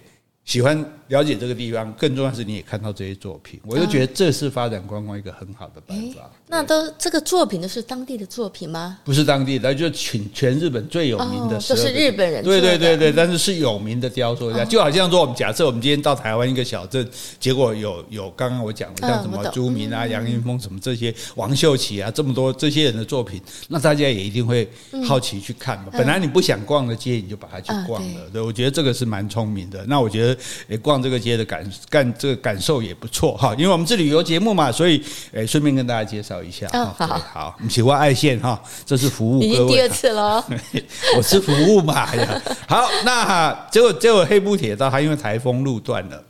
[0.51, 1.93] 喜欢了解这个地方。
[1.93, 6.29] 更重要是，你也看到这些作品，我就觉得这是发展观光一个很好的办法。
[6.49, 8.99] 那都这个作品都是当地的作品吗？
[9.05, 12.43] 不是当地的，就全全日本最有名的，都是日本人。
[12.43, 17.09] 对对对对，但是是有名的雕塑家，就好像说，我们假设我们今天到台湾一个小镇，
[17.39, 24.69] 结果有有刚刚我讲的像什么朱明啊、杨云峰什么这些王秀奇啊，这么多这些人的作品，那大家也一定会
[25.07, 25.91] 好奇去看嘛。
[25.93, 28.29] 本来你不想逛的街，你就把它去逛了。
[28.33, 29.85] 对，我觉得这个是蛮聪明的。
[29.87, 35.01] 那我觉得，诶，逛这个街的感干这个感受也不错哈，因为我们是旅游节目嘛，所以
[35.33, 36.41] 诶，顺便跟大家介绍。
[36.41, 39.41] 一下哦，好好，你喜欢爱线哈，这是服务。
[39.41, 40.43] 第二次了，
[41.15, 42.43] 我是服务嘛呀。
[42.67, 46.25] 好，那结果结果黑布铁道它因为台风路断了，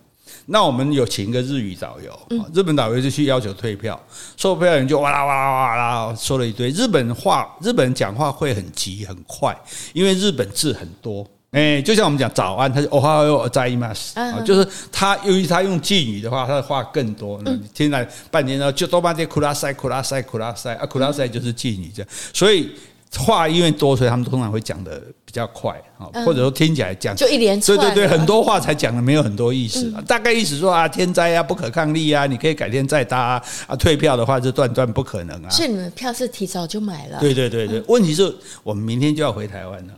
[0.46, 2.18] 那我们有请一个日语导游，
[2.53, 4.01] 日本导游就去要求退票，
[4.37, 9.57] 售票员就哇啦哇啦哇啦说了一堆日本话，日本人讲话会很急很快，
[9.92, 11.25] 因为日本字很多。
[11.52, 13.92] 哎，就像我们讲早安，他就哦哈哟在吗？
[14.14, 17.40] 啊，就是他由于他用敬语的话，他的话更多。
[17.44, 22.10] 那听了半天呢，就多半天库拉塞库拉塞库拉塞啊，库拉塞就是敬语这样。
[22.32, 22.70] 所以
[23.18, 27.76] 话因为多，所以他们通常会讲的比较快啊，或者说听起来讲就一连串。
[27.76, 29.92] 对对对，很多话才讲的没有很多意思。
[30.06, 33.42] 大概意思说啊，天灾啊，不可抗力啊，你可以改天再搭啊。
[33.66, 35.50] 啊，退票的话就断断不可能啊。
[35.50, 37.18] 是你们票是提早就买了？
[37.18, 38.32] 对对对对，问题是
[38.62, 39.94] 我们明天就要回台湾了。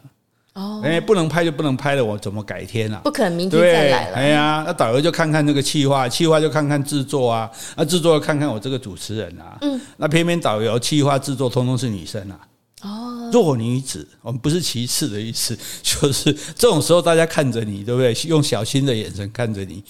[0.55, 3.01] 哦，哎，不能拍就不能拍了，我怎么改天啊？
[3.05, 4.17] 不可能明天再来了。
[4.17, 9.57] 哎呀，那导游就看看这个企划，企划就看看制作啊，那制作看看我这个主持人啊。
[9.63, 12.39] 嗯，那偏偏导游、企划、制作通通是女生啊。
[12.83, 18.13] 哦，弱女子，我们不是歧视的意思， 就是这种时候大家看着你，对不对？
[18.29, 19.83] 用小心的眼神看着你，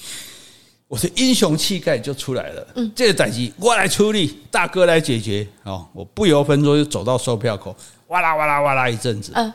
[0.87, 2.67] 我的英雄气概就出来了。
[2.77, 5.45] 嗯，这个东西我来出力，大哥来解决。
[5.65, 7.75] 哦，我不由分说就走到售票口，
[8.09, 9.33] 哇啦哇啦哇啦一阵子。
[9.35, 9.53] 嗯。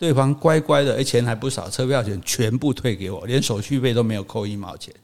[0.00, 4.94] 对方乖乖的，哎，钱还不少，车票钱全部退给我，连手续费都没有扣一毛钱。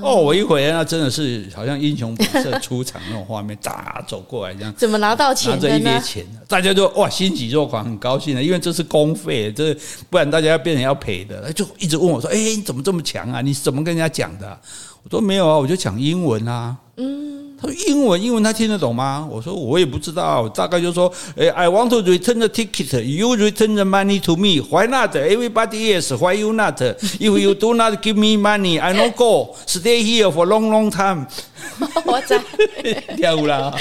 [0.00, 4.72] 哦，我一回来，那真的是好像英雄本色出场那种画面，咋走过来这样。
[4.76, 5.50] 怎么拿到钱？
[5.50, 9.76] 拿着一叠钱，大家就哇欣喜若狂，很高兴的，因为这是公费，这
[10.08, 13.40] 不然大家要变成要赔的，就一直问我说：“哎，你怎么这么强啊？
[13.40, 14.56] 你怎么跟人家讲的？”
[15.02, 17.41] 我说：“没有啊，我就讲英文啊。”嗯。
[17.62, 19.24] 他说英文，英文他听得懂吗？
[19.30, 23.00] 我说我也不知道，大概就说，哎，I want to return the ticket.
[23.02, 24.60] You return the money to me.
[24.68, 25.14] Why not?
[25.14, 26.12] Everybody is.
[26.12, 26.80] Why you not?
[26.80, 29.54] If you do not give me money, I don't go.
[29.66, 31.28] Stay here for long, long time.
[32.04, 32.40] 我在
[33.16, 33.74] 跳舞啦！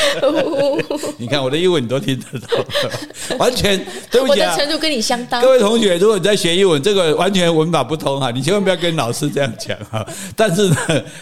[1.18, 2.66] 你看我的英文你都听得懂，
[3.38, 3.78] 完全
[4.10, 4.52] 对不起啊！
[4.52, 5.42] 我的程度跟你相当。
[5.42, 10.06] 各位同学，如果你在学英文，这个完全文法不通哈，你千万不要跟老师这样讲哈。
[10.36, 10.78] 但是呢，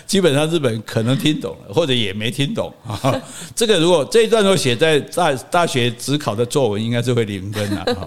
[0.05, 3.21] 基本上日本可能听懂了，或者也没听懂啊。
[3.55, 8.05] 这个如果这一段都写在大大学只考的作文，应该是会零分的哈。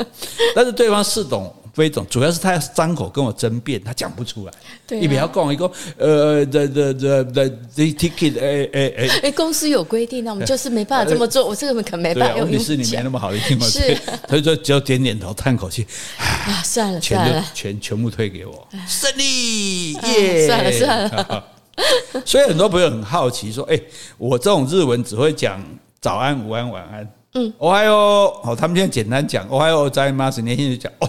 [0.54, 1.54] 但是对方是懂。
[1.73, 4.53] 非总，主要是他要张口跟我争辩，他讲不出来。
[4.88, 11.45] 对、啊，你不要跟我一个呃，the the the the the ticket，哎哎哎，哎，公司有规定，那我们就是没办法这么做。
[11.45, 12.67] 我这个可没办法用英文讲。
[12.67, 13.95] 问题是你没那么好的英文，是，
[14.27, 15.86] 所以说只有点点头，叹口气。
[16.17, 20.47] 啊，算了，算了，全全部退给我，胜利耶！
[20.47, 21.43] 算了算了。
[22.25, 23.80] 所以很多朋友很好奇说，哎，
[24.17, 25.63] 我这种日文只会讲
[26.01, 27.08] 早安、午安、晚安。
[27.34, 31.08] 嗯，おはよう，好，他们现在简单讲おはようございます，年轻人讲哦。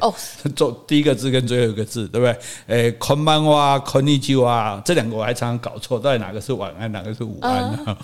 [0.00, 0.12] 哦，
[0.56, 2.36] 做第一个字跟最后一个字，对不对？
[2.66, 7.52] 诶，こんばんは、こんにちは，这两个我还常常搞错，到底哪个是晚安，哪个是午安
[7.86, 7.96] 啊？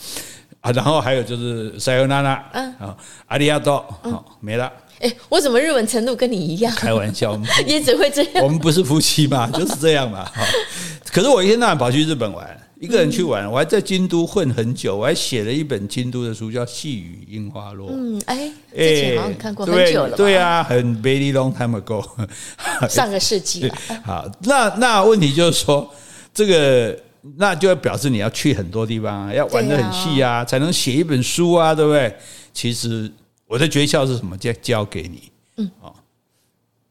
[0.61, 2.97] 啊，然后还有就是さよなら，嗯，好，
[3.29, 4.71] ありがとう，好，没了。
[5.01, 6.73] 诶，我怎么日文程度跟你一样？
[6.77, 8.45] 开玩笑， 也只会这样。
[8.45, 10.25] 我们不是夫妻嘛，就是这样嘛。
[10.33, 10.45] 好，
[11.13, 12.64] 可是我一天到晚跑去日本玩。
[12.86, 17.90] 一个人去玩，我还在京都混很久，我还写了一本京都的书，叫《细雨樱花落》。
[17.94, 20.16] 嗯，哎，之前好像看过很久了。
[20.16, 22.06] 对啊，很 very long time ago，
[22.88, 23.68] 上个世纪。
[24.06, 25.90] 好，那那问题就是说，
[26.34, 26.98] 这个
[27.38, 32.16] 那就要表示你要去很多地方啊，要玩的很细啊，才能写一本书啊，对不对？
[32.54, 33.12] 其实
[33.48, 34.38] 我的诀窍是什么？
[34.38, 35.32] 教教给你。
[35.58, 35.94] 嗯，哦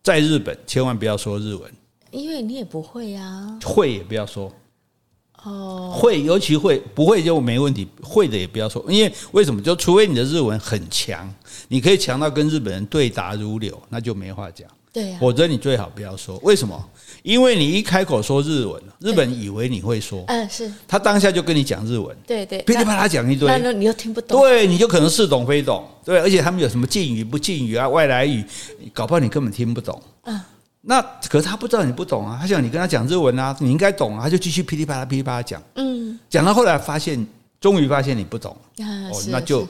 [0.03, 1.73] 在日本千万不要说日文，
[2.11, 3.59] 因为你也不会啊。
[3.65, 4.53] 会也不要说。
[5.45, 9.61] 哦，会，尤其会不会就没问题，会的也不要说，因为为什么？
[9.61, 11.33] 就除非你的日文很强，
[11.69, 14.67] 你可以强到跟日本人对答如流，那就没话讲。
[14.93, 16.39] 对呀、啊，否则你最好不要说。
[16.45, 16.89] 为什么？
[17.25, 20.73] 因为你一开口说日文，日本以为你会说，嗯，是。
[20.87, 28.45] 他当下就跟你讲日文，对对，噼里啪啦讲一堆，那你又听不懂，对，你就可能似懂非懂，对，而且他们有什么敬语不敬语啊，外来语，
[28.93, 30.41] 搞不好你根本听不懂，嗯，
[30.85, 37.27] 那可是他不知道你不懂啊，他想你跟他讲日文啊，你应该懂啊，他就继续噼里啪啦噼里啪啦讲，嗯，讲到后来发现，
[37.61, 39.67] 终于发现你不懂，啊，哦，那就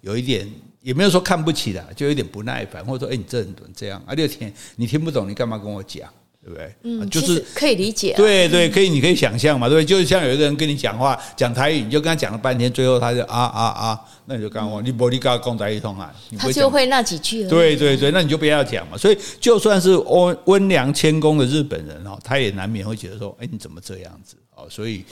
[0.00, 0.48] 有一点。
[0.80, 4.14] 也没有说看不起的，就有点不耐烦，或者说，哎，你这人怎么这样啊？
[4.14, 6.08] 六天你听不懂，你干嘛跟我讲，
[6.42, 6.74] 对不对？
[6.84, 8.14] 嗯，就是可以理解。
[8.16, 9.84] 对对，可以，你可以想象嘛，对不对？
[9.84, 16.14] 就是像有一个人跟你讲话，讲台语，你就跟他讲了半天，最后他就啊啊啊，那你就跟我，你不你跟他讲台语通啊？
[16.38, 17.50] 他就会那几句了。
[17.50, 18.96] 对对对，那你就不要讲嘛。
[18.96, 24.36] 所以就算是温温良谦恭的日本人哦，他也难免会觉得说，哎，你怎么这样子？
[24.54, 25.04] 哦，所以，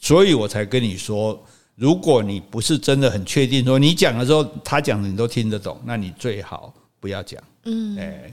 [0.00, 1.42] 所以我才跟你说。
[1.76, 7.42] 如果你不是真的很确定说你讲的时候他讲的你都听得懂，那你最好不要讲。
[7.64, 8.32] 嗯，哎，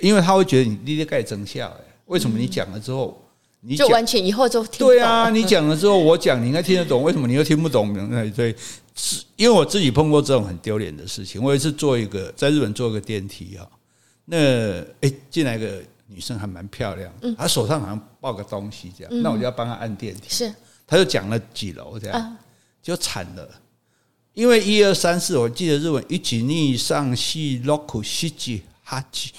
[0.00, 1.68] 因为他会觉得你你在盖增效。
[1.68, 3.22] 哎，为什么你讲了之后，
[3.60, 5.30] 你就完全以后就听对啊？
[5.30, 7.92] 你讲了之后我讲，你应该听得懂，为什么你又听不懂？
[8.10, 8.56] 那 对，
[8.94, 11.42] 是因为我自己碰过这种很丢脸的事情。
[11.42, 13.68] 我一次坐一个在日本坐一个电梯啊，
[14.24, 20.22] 那哎进来一个女生还蛮漂亮，她手上好像抱个东西这样，那我就要帮她按电梯。
[20.28, 20.52] 是，
[20.86, 22.36] 她就讲了几楼这样。
[22.82, 23.46] 就惨了，
[24.40, 29.30] 因为一二三四，我记得日文一起逆上西六七七八几，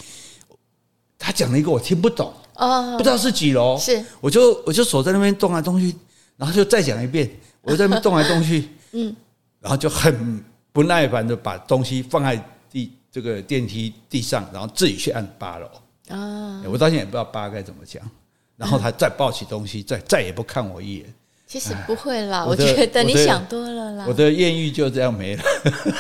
[1.18, 5.92] 他讲了一个我听不懂，哦，不知道是几楼，是，我就我就手在那边动来动去，
[6.38, 7.28] 然后就再讲一遍，
[7.64, 9.16] 我在那边动来动去，嗯，
[9.60, 10.40] 然后就很
[10.72, 12.36] 不耐烦的把东西放在
[12.70, 15.68] 地这个电梯地上，然后自己去按八楼，
[16.10, 18.08] 啊，我到现在也不知道八该怎么讲，
[18.56, 21.12] 然后他再抱起东西，再再也不看我一眼。
[21.52, 24.06] 其实不会啦，我觉得你想多了啦。
[24.08, 25.44] 我的艳遇就这样没了。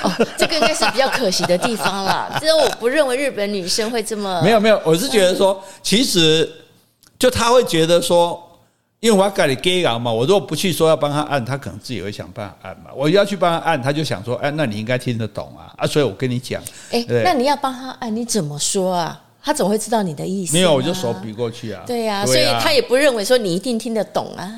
[0.01, 2.31] 哦，这个应该是比较可惜的地方啦。
[2.39, 4.41] 其实我不认为日本女生会这么……
[4.41, 6.49] 没有没有，我是觉得说，其实
[7.19, 8.41] 就他会觉得说，
[9.01, 12.85] 因为我要改你 gay 嘛，我如果不去说要帮他按，他可能自己会想办法按嘛。
[12.95, 15.85] 我要去帮他按，他就想说，哎，那你应该听得懂啊啊！
[15.85, 19.21] 所以我跟你讲，哎，那你要帮他按，你怎么说啊？
[19.43, 20.53] 他总会知道你的意思。
[20.53, 21.83] 没有，我就手比过去啊。
[21.85, 24.49] 对呀，所以他也不认为说你一定听得懂啊。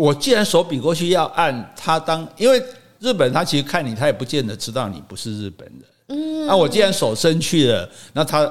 [0.00, 2.62] 我既然手比过去要按他当，因为
[2.98, 5.82] 日本他其实看你，他也不见得知道你不是日本人。
[6.08, 8.50] 嗯，那我既然手伸去了，那他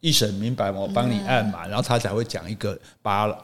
[0.00, 3.36] 一审明白我帮你按嘛，然后他才会讲一个八楼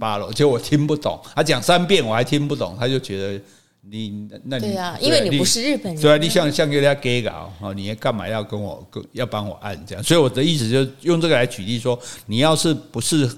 [0.00, 3.40] 八楼，结果我听不懂，他讲三遍我还听不懂，他就觉得
[3.82, 10.02] 你那你对啊，因为你不是日本人，对啊，你像像人家 gay 搞哦，你干嘛要跟我跟要帮我按这样？
[10.02, 13.28] 所以我的意思就用这个来举例说，你要是不是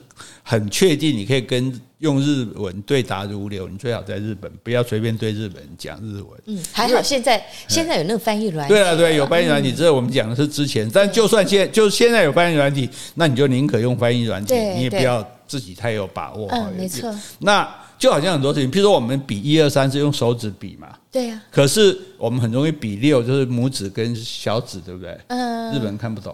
[0.42, 1.81] 很确定，你可以跟。
[1.98, 6.26] 用日文对答如流，你最好在日本不要随便对日本人讲日文。
[6.46, 8.72] 嗯，还好现在现在有那个翻译软体。
[8.72, 9.72] 对啊，对，有翻译软体。
[9.72, 16.46] 这我们讲的是之前，但就算现在就现在有翻译软体，那你就宁可用翻译软体，你也不要自己太有把握。
[16.52, 17.12] 嗯，没错。
[17.40, 20.87] 那就好像很多事情，譬如说我们比一二三是用手指比嘛。
[21.11, 21.42] 对呀。
[21.50, 25.18] 可是我们很容易比六，就是拇指跟小指，对不对？
[25.26, 25.74] 嗯。
[25.74, 26.33] 日本人看不懂。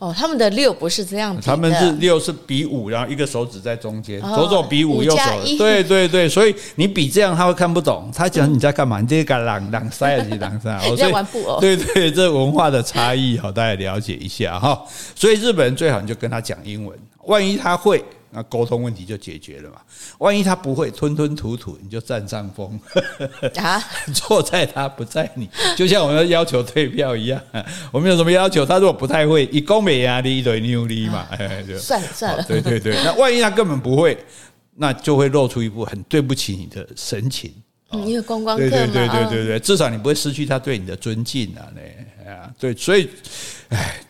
[0.00, 5.18] 哦，他们的六不是这样比的，他们是六是比五，然后一个手指在中间，左手比五，右手
[5.58, 8.98] 对对对，所以你比这样他会看不懂，他讲你在干嘛？
[8.98, 10.74] 你这个朗朗塞还是朗塞？
[10.88, 11.60] 你在玩布偶？
[11.60, 14.82] 对对，这文化的差异好，大家了解一下哈。
[15.14, 18.02] 所以日本人最好你就跟他讲英文，万一他会。
[18.30, 19.80] 那沟通问题就解决了嘛？
[20.18, 22.78] 万一他不会吞吞吐吐，你就占上风
[23.56, 23.82] 啊！
[24.14, 27.42] 错在他不在你，就像我们要求退票一样，
[27.90, 28.64] 我们有什么要求？
[28.64, 32.42] 他如果不太会，以公美压力一堆牛力嘛，哎，就算了算了。
[32.44, 34.16] 对对对，那万一他根本不会，
[34.76, 37.52] 那就会露出一副很对不起你的神情。
[37.92, 38.70] 嗯，因为观光客嘛。
[38.70, 41.66] 对对对对对对，至少你不会失去他对你的尊敬啊！
[41.74, 43.10] 那啊，对，所以，
[43.70, 44.00] 哎，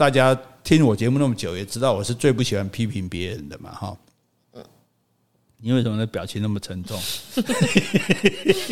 [0.00, 0.34] 大家。
[0.62, 3.96] 听我节目那么久，也知道我是最不喜欢批评别人的嘛，哈。
[5.58, 7.00] 你为什么的表情那么沉重？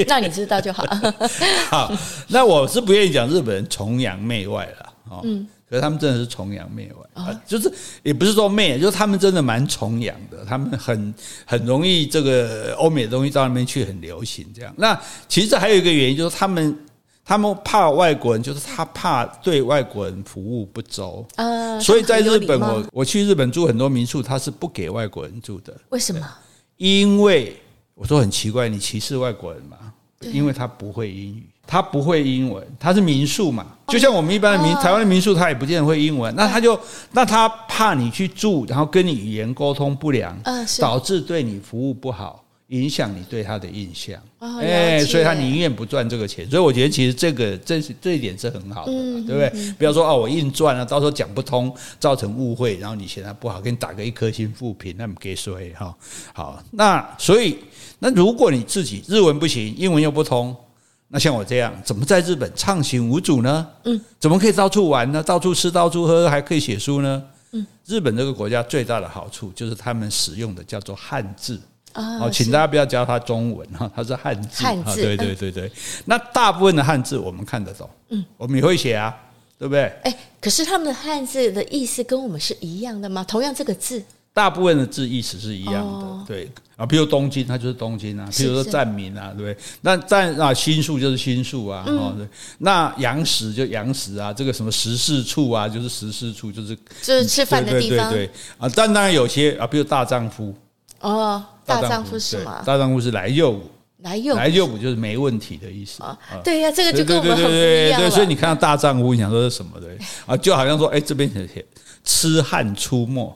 [0.07, 0.85] 那你知道就好。
[1.71, 1.93] 好，
[2.29, 11.15] 那我是不愿意讲日本人崇洋媚外了，哦，嗯，可是他们真的是崇洋媚外，就是也不是说媚，就是他们真的蛮崇洋的，他们很
[11.47, 14.73] 很容易这个欧美的东西到那边去很流行这样。
[14.77, 16.79] 那其实还有一个原因就是他们。
[17.29, 25.75] 他们怕外国人，就是他怕对外国人服务不周，呃，所以在日本我我去日本住很多民宿，他是不给外国人住的。
[25.91, 26.27] 为什么？
[26.79, 27.55] 因为
[27.95, 29.77] 我说很奇怪，你歧视外国人嘛？
[30.23, 36.81] 因为他不会英语，他不会英文，他是民宿嘛，就像我们一般的民台湾的民宿，他也不见得会英文，那他就
[37.13, 40.35] 那他怕你去住，然后跟你语言沟通不良，
[40.81, 42.43] 导致对你服务不好。
[42.69, 46.49] 影响你对他的印象，哦、哎，所以他宁愿不赚这个钱。
[46.51, 49.51] 所以我觉得其实这个这这一点是很好的，嗯、对不对？
[49.55, 55.97] 嗯、不要说哦，我硬赚了，到时候讲不通，造成误会，然后你嫌他不好，给你打个一颗星负评，那么给谁哈？
[56.35, 57.57] 好，那所以
[57.99, 60.55] 那如果你自己日文不行，英文又不通，
[61.09, 63.67] 那像我这样，怎么在日本畅行无阻呢？
[63.85, 65.23] 嗯，怎么可以到处玩呢？
[65.23, 67.23] 到处吃，到处喝，还可以写书呢？
[67.53, 71.59] 嗯，日本这个国家最大的好处就是他们使用的叫做汉字。
[71.95, 74.63] 哦，请大家不要教他中文哈， 他是汉字。
[74.63, 75.71] 汉字，对对对对。
[76.05, 79.15] 那大部分的汉字我们看得懂，嗯，我们也会写啊，
[79.59, 79.85] 对不对？
[80.05, 83.25] 哎，可是他们的汉字的意思跟我们是一样的吗？
[83.25, 86.87] 同样这个字，大部分的字意思是一样的，对啊。
[86.87, 89.57] 比如东京，它就是东京啊；比如说站名啊，对不对？
[89.81, 92.29] 那站啊，新宿就是新宿啊，哦，对。
[92.59, 98.71] 那洋食就洋食啊，这个什么食事处啊，就是食事处，就是就是吃饭的地方，对对啊。
[98.77, 100.55] 但当然有些啊，比如大丈夫
[101.01, 101.45] 哦。
[101.67, 102.63] 大丈夫是吗？
[102.65, 106.19] 大丈夫是来又武，来又来又武就是没问题的意思啊。
[106.43, 108.11] 对呀，这个就跟我们很不一样了。
[108.11, 109.87] 所以你看到大丈夫，你想说是什么的
[110.25, 110.35] 啊？
[110.35, 111.63] 就好像说，哎，这边写写
[112.05, 113.31] 痴汉出没，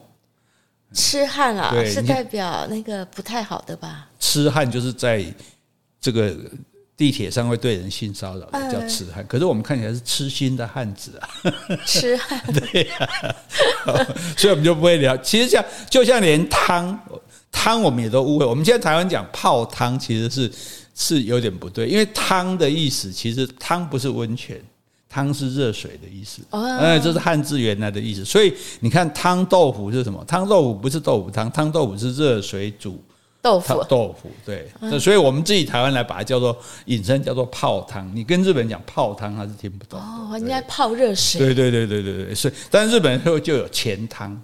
[0.94, 4.08] 痴汉啊，是代表那个不太好的吧？
[4.18, 5.22] 痴汉就是在
[6.00, 6.34] 这个
[6.96, 9.22] 地铁上会对人性骚扰的，叫痴汉。
[9.26, 11.28] 可是我们看起来是痴心的汉子啊，
[11.84, 12.40] 痴汉。
[12.50, 13.10] 对呀，
[14.38, 15.14] 所以我们就不会聊。
[15.18, 16.98] 其实像就像连汤。
[17.52, 20.50] 汤我们也都误会，我们现在台湾讲泡汤其实是
[20.94, 24.60] 是有点不对，因为汤的意思其实汤不是温泉，
[25.08, 28.24] 汤是热水的意思，哎，这是汉字原来的意思。
[28.24, 30.24] 所以你看汤豆腐是什么？
[30.26, 32.98] 汤豆腐不是豆腐汤，汤豆腐是热水煮
[33.42, 33.84] 豆腐。
[33.88, 38.10] 豆腐对，所以我们自己台湾来把它叫做引申叫做泡汤。
[38.14, 40.00] 你跟日本人讲泡汤，他是听不懂。
[40.00, 41.38] 哦，应该泡热水。
[41.38, 44.40] 对对对对对对，所以但日本人就就有钱汤，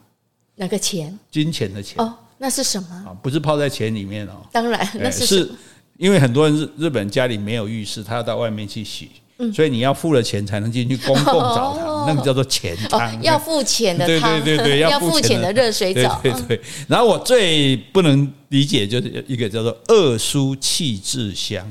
[0.56, 1.18] 哪个钱？
[1.30, 1.96] 金钱的钱。
[2.38, 2.88] 那是什么？
[3.06, 4.46] 啊，不是泡在钱里面哦。
[4.52, 5.50] 当然，那是是
[5.96, 9.10] 因为很多人日日本家里没有浴室，他要到外面去洗，
[9.52, 13.22] 所以你要付了钱才能进去公共澡堂，那个叫做钱汤。
[13.22, 16.20] 要付钱的汤，对对对对， 要付钱的热水澡。
[16.22, 16.60] 对对。
[16.86, 21.68] 然后我最不能理解就是一个叫做恶书弃置箱，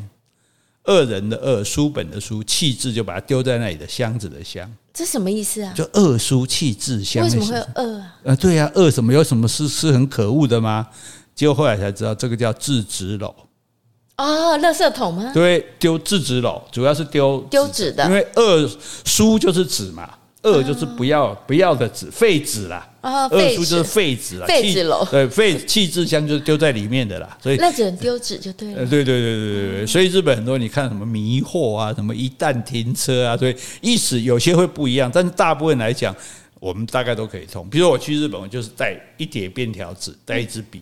[0.83, 4.69] 恶人的恶，书本的书，弃置就把它丢在那里的箱子的箱。
[4.97, 5.71] 这什么意思啊？
[5.75, 7.23] 就恶书弃置箱。
[7.23, 8.15] 为什么会有恶啊？
[8.23, 9.13] 呃，对呀，恶什么？
[9.13, 10.87] 有什么是是很可恶的吗？
[11.35, 13.31] 结果后来才知道，这个叫制止篓。
[14.17, 15.29] 哦，垃圾桶吗？
[15.31, 18.67] 对，丢制止篓，主要是丢丢纸的，因为恶
[19.05, 20.09] 书就是纸嘛。
[20.41, 22.87] 恶就是不要不要的纸，废纸啦。
[23.07, 24.45] 啊，恶书就是废纸了。
[24.45, 27.37] 废纸篓，对，废弃置箱就是丢在里面的啦。
[27.41, 28.85] 所以那只能丢纸就对了。
[28.85, 29.87] 对对对对对对。
[29.87, 36.15] 所以日本很多你看什么迷惑啊，什么一旦停车啊，所以意思有些会不一样，但是大部分来讲，
[36.59, 37.69] 我们大概都可以通。
[37.69, 40.81] 比如我去日本，我就是带一叠便条纸，带一支笔。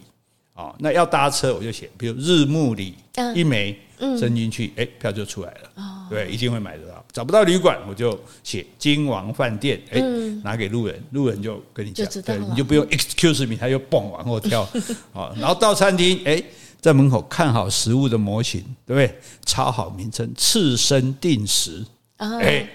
[0.56, 2.94] 哦，那要搭车我就写，比如日暮里
[3.36, 3.78] 一枚，
[4.18, 5.70] 伸进去，哎，票就出来了。
[5.76, 6.95] 哦对，一定会买得到。
[7.16, 10.02] 找不到旅馆，我就写金王饭店，哎，
[10.44, 14.64] 拿给路人，路人就跟你讲，对，你就不用 excuse me，他又蹦往后跳。
[15.14, 16.44] 啊， 然后到餐厅，哎，
[16.82, 19.18] 在门口看好食物的模型，对不对？
[19.46, 21.86] 抄好名称，刺身定时，
[22.18, 22.68] 哎。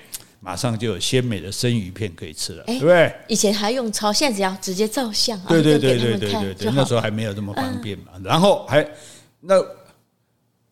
[0.42, 3.14] 马上就有鲜美的生鱼片可以吃了，对不对？
[3.28, 8.06] 以前还用抄，现在只要直接照相，对对对对对对对，那时候还没有这么方便嘛。
[8.24, 8.82] 然后还
[9.40, 9.62] 那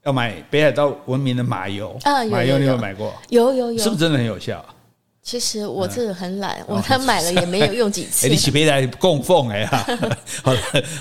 [0.08, 1.94] 要买北海道闻名的马油，
[2.30, 3.14] 马油你有买过？
[3.28, 4.64] 有有有，是不是真的很有效？
[5.22, 8.26] 其实我这个很懒，我 他买了也没有用几次。
[8.26, 9.86] 哎， 你起别来供奉哎呀！
[10.42, 10.52] 好，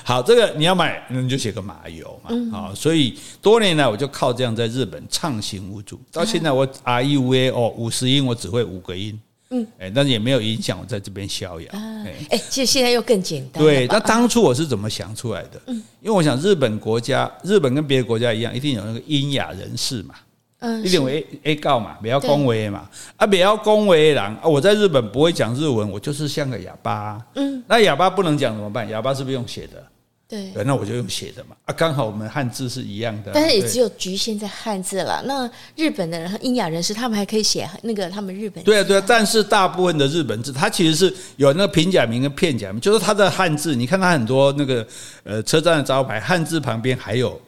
[0.04, 2.58] 好，这个你要买，那你就写个马油嘛。
[2.58, 5.98] 啊，所以多年来我就靠这样在日本畅行无阻。
[6.12, 9.18] 到现在我 R E V A 哦，五十音我只会五个音。
[9.50, 11.68] 嗯，哎，但是也没有影响我在这边逍遥。
[11.72, 13.64] 哎，其实现在又更简单。
[13.64, 15.62] 对，那当初我是怎么想出来的？
[15.68, 20.16] 嗯，因为我想日本国家，日本跟别的国家一样，一定有那个英雅人士嘛。
[20.60, 24.42] 嗯，一定为 A A 告嘛，不要恭维嘛，啊，不要恭维人啊！
[24.44, 27.24] 我在日本不会讲日文，我就是像个哑巴。
[27.36, 28.90] 嗯，那哑巴不能讲怎么办？
[28.90, 29.86] 哑巴是不是用写的？
[30.30, 31.56] 对，那我就用写的嘛。
[31.66, 35.24] 啊，刚好我们汉字是一样的，但是也只有局限在汉字了。
[35.26, 38.64] 那日本的人和英雅人士，他们还可以写那个他们日本。
[38.64, 43.76] 对啊，对啊，但是大部分的日本字，它其实是有那个平假名跟片假名，就是它的汉字。
[43.76, 44.86] 你看它很多那个
[45.24, 47.40] 呃车站的招牌，汉字旁边还有。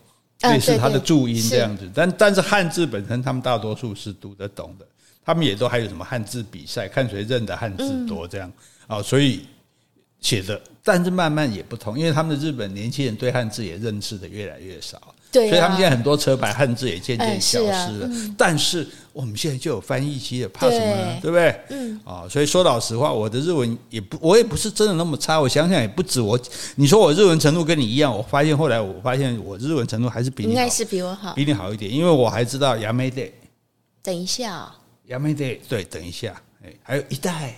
[0.43, 4.85] 类似它的注音这样子，但但是汉字本身，他们大多数是读得懂的，
[5.25, 8.49] 他们也都还有什么汉字比赛，看谁认的汉字多这样
[8.87, 9.41] 啊，所以
[10.20, 17.76] 写的，但是慢慢也不同，因为他们的日本年轻人对汉字也认识的越来越少， 对、啊，所以他们现在很多车牌汉字也渐渐消失了。
[17.76, 21.20] 哎是啊嗯、但是我们现在就有翻译机了，怕什么呢？
[21.20, 21.60] 对，对不对？
[21.68, 25.38] 嗯啊，所以说老实话，我的日文也不，我也不是真的那么差。
[25.38, 26.40] 我想想也不止我，
[26.76, 33.30] 你说我日文程度跟你一样，我发现后来我发现我日文程度还是比你好，应该是比我好，比你好一点，因为我还知道やめて。
[34.02, 34.76] 等一下啊、
[35.06, 37.54] 哦，やめて，对，等一下，哎，还有一代，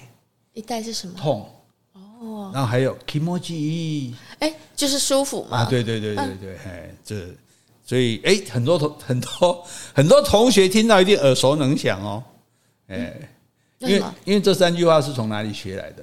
[0.53, 1.14] 一代是什么？
[1.16, 1.49] 痛。
[2.51, 5.59] 哦，然后还有気持ちいい，哎，就是舒服嘛。
[5.59, 7.14] 啊，对对对对对，哎、嗯，这
[7.84, 9.64] 所以哎，很多同 很多
[9.95, 12.22] 很多同学听到一定耳熟能详哦，
[12.89, 13.14] 哎、
[13.78, 16.03] 嗯，因为因为这三句话是从哪里学来的？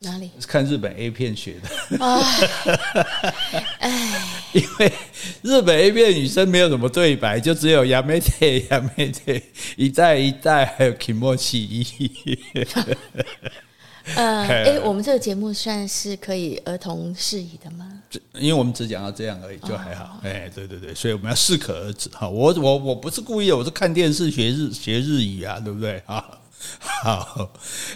[0.00, 0.30] 哪里？
[0.38, 1.98] 是看日本 A 片学的。
[3.78, 3.90] 哎，
[4.52, 4.92] 因为
[5.40, 9.42] 日本 A 片女生没有什么对白，就只有やめてやめて
[9.76, 12.38] 一代一代，还有気持ちいい。
[14.15, 17.87] 呃， 哎，我们这个节目算是可以儿童适宜的吗？
[18.33, 20.19] 因为我们只讲到这样而已，就还好。
[20.23, 22.27] 哎，对对对，所以我们要适可而止哈。
[22.27, 26.23] 我我我不是故意的，我是看电视学日学日语啊，对不对啊？
[27.03, 27.51] 好，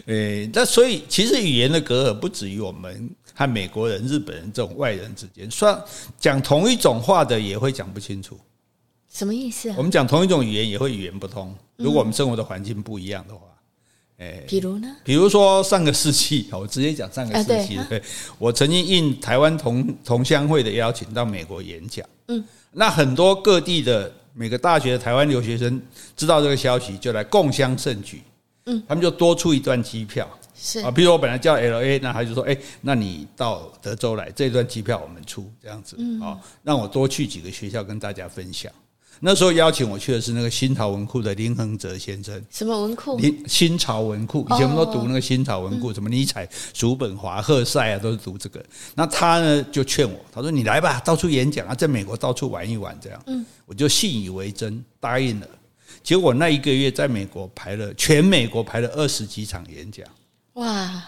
[0.05, 5.79] 哎，那所以其实语言的隔阂不止于我们和美国人、日本人这种外人之间，算
[6.19, 8.39] 讲同一种话的也会讲不清楚。
[9.11, 9.75] 什么意思啊？
[9.77, 13.41] 我们讲同一种语言也会语言不通，如果我们生活的环境不一样的话。
[14.17, 14.95] 哎，比如呢？
[15.03, 17.77] 比如说上个世纪，我直接讲上个世纪。
[17.89, 18.01] 对，
[18.37, 22.07] 我曾经应台湾同同乡会的邀请到美国演讲。
[22.27, 25.81] 嗯，那很多各地的每个大学的台湾留学生
[26.15, 28.21] 知道这个消息，就来共襄盛举。
[28.67, 30.27] 嗯，他们就多出一段机票。
[30.57, 38.71] 是啊，比如我本来叫 LA，那他就说，哎，那你到德州来，这段机票我们出，这样子啊，让我多去几个学校跟大家分享。
[39.19, 42.41] 那时候邀请我去的是那个新潮文库的林恒哲先生。
[42.49, 43.17] 什么文库？
[43.17, 48.63] 林新潮文库，以前我们都读那个新潮文库，什么尼采、叔本华、赫塞啊，都是读这个。
[48.93, 55.47] 那他呢就劝我，他说：“你来吧，到处演讲啊，在美国到处玩一玩，这样。”嗯，我就信以为真，答应了。
[56.03, 60.05] 结果那一个月在美国排了全美国排了二十几场演讲。
[60.53, 61.03] 哇！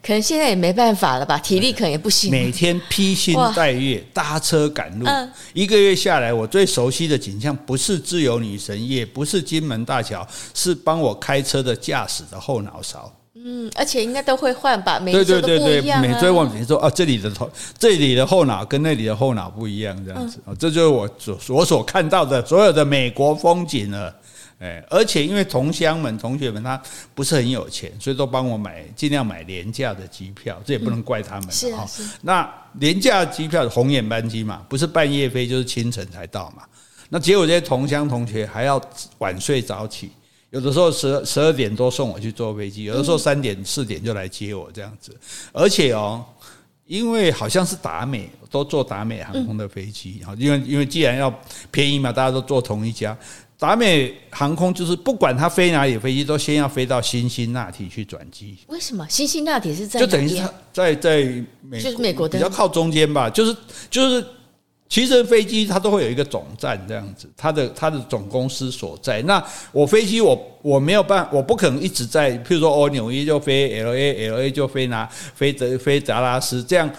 [0.00, 2.30] 可能现在也没办法了吧，体力可能也不行。
[2.30, 5.06] 每天披星戴月搭车赶路，
[5.52, 13.12] 一个月下来，我最熟悉的景象不是自由女神，也不是金门大桥，是帮我开车的驾驶的后脑勺。
[13.34, 15.00] 嗯，而且应该都会换吧？
[15.00, 16.00] 每周都不一样。
[16.00, 24.14] 每周我每说啊，这里的头，这里的后脑跟那里的后脑不一样，这样子啊，这就是我所我所看到的所有的美国风景了。
[24.62, 26.80] 哎，而且因为同乡们、同学们他
[27.16, 31.50] 不是很有钱，所以都帮我买，尽量买廉价的机票，这也不能怪他们。
[31.50, 32.08] 是啊，是。
[32.20, 36.62] 那廉价机票红眼班机嘛，不是半夜飞就是清晨才到嘛。
[37.08, 38.80] 那结果这些同乡同学还要
[39.18, 40.12] 晚睡早起，
[40.50, 45.12] 有的时候十十二点多送我去坐飞机，有的时候三点四点就来接我这样子。
[45.52, 46.24] 而且哦，
[46.86, 51.28] 因为好像是达美，都坐达美航空的飞机，好，因为因为既然要
[51.72, 53.18] 便宜嘛，大家都坐同一家。
[53.62, 58.58] 达美航空就是不管它飞哪里飞机，都先要飞到辛辛那提去转机。
[58.66, 60.00] 为什么辛辛那提是在？
[60.00, 60.42] 就等于是
[60.72, 61.22] 在在
[61.60, 63.56] 美就是美国的比较靠中间吧，就是
[63.88, 64.26] 就是
[64.88, 69.22] 其实飞机它都会有一个总站这样子，它的它的总公司所在。
[69.22, 69.40] 那
[69.70, 76.90] 我飞机我我没有办，我不可能一直在，譬如说哦纽约就飞 L A，L A 就飞哪飞德飞达拉斯，这样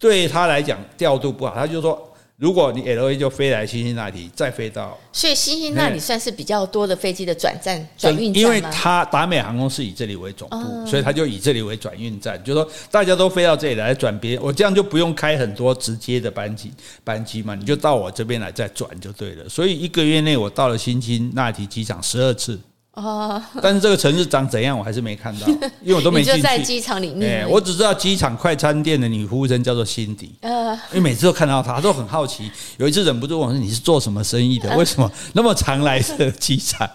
[0.00, 2.08] 对他来讲调度不好，他就说。
[2.42, 16.72] 如果你 L A 就飞来辛辛那提，再飞到，所以辛辛那里算是比较多的飞机的转站转运站，因为它达美航空是以这里为总部，所以它就以这里为转运站，就是说大家都飞到这里来转别，我这样就不用开很多直接的班机
[17.04, 19.48] 班机嘛，你就到我这边来再转就对了。
[19.48, 22.58] 所以一个月内我到了辛辛那提机场十二次。
[22.94, 25.46] 哦，但是这个城市长怎样，我还是没看到，
[25.80, 26.38] 因为我都没进去。
[26.38, 30.34] 就在机场里面，我只知道机场快餐店的女服务生叫做辛迪。
[30.42, 32.50] 呃，因为每次都看到她，都很好奇。
[32.76, 34.76] 有一次忍不住问我说：“你是做什么生意的？
[34.76, 36.86] 为什么那么常来这机场？”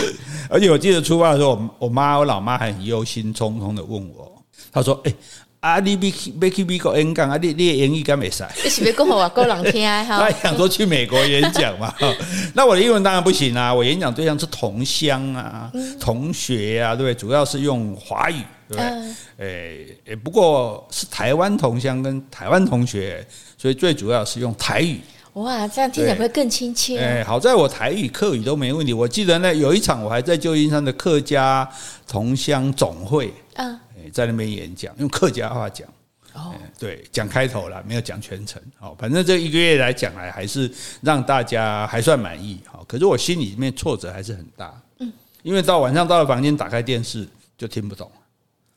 [0.48, 4.42] 而且我记得出发的时候，我我妈我老妈还很忧心忡忡的问我，
[4.72, 5.14] 她说：“哎。”
[5.60, 7.36] 啊，你要去要去美国演讲啊？
[7.36, 8.42] 你你的英语敢没使？
[8.64, 10.18] 你是不是讲话够难听哈？
[10.18, 11.94] 他想说去美国演讲嘛？
[12.54, 13.72] 那我的英文当然不行啊！
[13.72, 17.14] 我演讲对象是同乡啊、同学啊，对不对？
[17.14, 19.46] 主要是用华语，对不对？
[19.46, 23.22] 诶诶，不过是台湾同乡跟台湾同学，
[23.58, 24.98] 所以最主要是用台语。
[25.34, 26.98] 哇，这样听起来会更亲切。
[26.98, 28.94] 哎，好在我台语、客语都没问题。
[28.94, 31.68] 我记得呢有一场，我还在旧金山的客家
[32.08, 33.30] 同乡总会。
[33.56, 33.78] 嗯。
[34.10, 35.88] 在那边演讲，用客家话讲，
[36.34, 48.10] 哦，对，讲开头了，没有讲全程，好，反正这一个月来讲来，还是让大家还算满意，好，可是我心里面挫折还是很大，嗯，因为到晚上到了房间，打开电视就听不懂，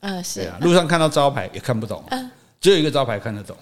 [0.00, 0.42] 嗯，是。
[0.42, 2.04] 啊，路上看到招牌也看不懂，
[2.60, 3.56] 只有一个招牌看得懂，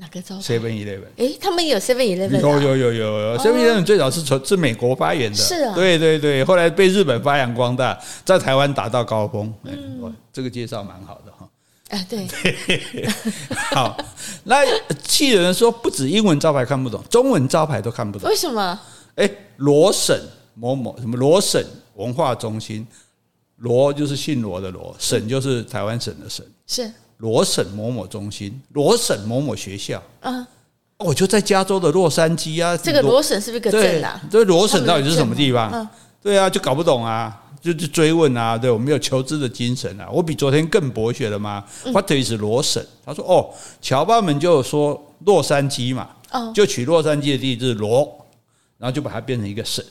[0.00, 1.08] 哪个招牌？Seven Eleven。
[1.16, 2.40] 哎，他们也有 Seven Eleven。
[2.40, 9.52] 有有有有有，Seven Eleven 最早是从是美国发源的，是啊，对对对，后来被日本发扬光大，在台湾达到高峰。
[9.64, 11.48] 嗯，这个介绍蛮好的哈。
[11.88, 12.28] 哎，对。
[13.74, 13.96] 好，
[14.44, 14.58] 那
[15.02, 18.30] 气人说不止英文招牌看不懂，中文招牌都看不懂。
[18.30, 18.80] 为什么？
[19.16, 20.16] 哎，罗省
[20.54, 21.60] 某某什么罗省
[21.96, 22.86] 文化中心，
[23.56, 26.88] 罗就是姓罗的罗，省就是台湾省的省，是。
[27.18, 30.46] 罗省某某中心，罗省某某学校，嗯，
[30.98, 32.76] 我就在加州的洛杉矶啊。
[32.76, 34.20] 这个罗省是不是个镇啊？
[34.30, 35.70] 这罗省到底是什么地方？
[35.72, 35.88] 嗯，
[36.22, 38.56] 对啊，就搞不懂啊，就就追问啊。
[38.56, 40.08] 对，我们有求知的精神啊。
[40.12, 42.84] 我比昨天更博学了吗？What is 罗省？
[43.04, 43.50] 他说哦，
[43.82, 46.08] 侨胞们就说洛杉矶嘛，
[46.54, 48.26] 就取洛杉矶的地址罗，
[48.78, 49.84] 然后就把它变成一个省。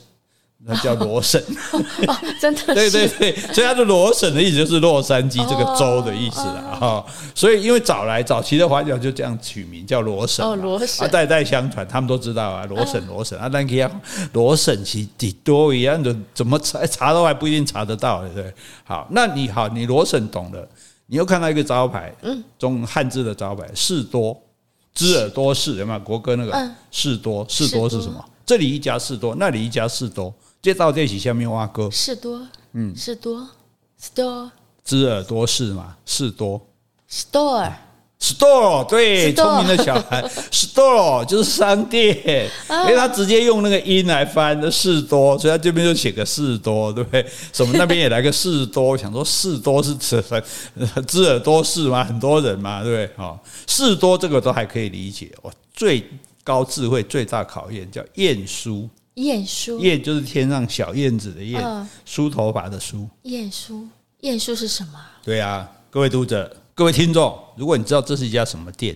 [0.66, 1.40] 那叫罗省，
[2.08, 7.06] 哦，真的，对对对，所以它的罗省的意思就是洛杉矶这个州的意思了哈。
[7.36, 13.86] 所以因为早来早期的华侨就这样取名叫罗省，哦，罗省啊，代代相传，他们都知道啊，罗省罗省啊，但可以
[14.34, 18.54] 罗省其底多一样的，怎么查查都还不一定查得到，对不对？
[18.84, 20.68] 好，那你好，你罗省懂了，
[21.06, 24.36] 你又看到一个招牌，嗯，中汉字的招牌，士多，
[24.94, 27.46] 知尔多士，有没有国歌那个士多？
[27.48, 28.26] 士多是什么？
[28.46, 30.34] 这里一家士多，那里一家士多。
[30.62, 33.48] 接到这起下面挖哥，士多，嗯，士多
[34.02, 34.50] ，store，
[34.84, 36.60] 知尔多士嘛，士多
[37.10, 47.26] ，store，store，对，聪明的小孩， store 就是商店，因为他直接用那个音来翻的士多，所以他这边就写个士多，对不对？
[47.54, 50.22] 什么那边也来个士多， 想说士多是指
[51.08, 53.18] 知尔多士嘛，很多人嘛，对不对？
[53.18, 55.32] 好，士多这个都还可以理解。
[55.44, 56.04] 哦，最
[56.44, 58.90] 高智慧最大考验叫晏殊。
[59.18, 63.08] 晏殊，晏就是天上小燕子的燕，梳头发的梳。
[63.24, 63.88] 晏殊，
[64.22, 65.00] 晏殊是什么？
[65.24, 68.96] 对啊，各位读者、各位听众，如果你知道这是一家什么店，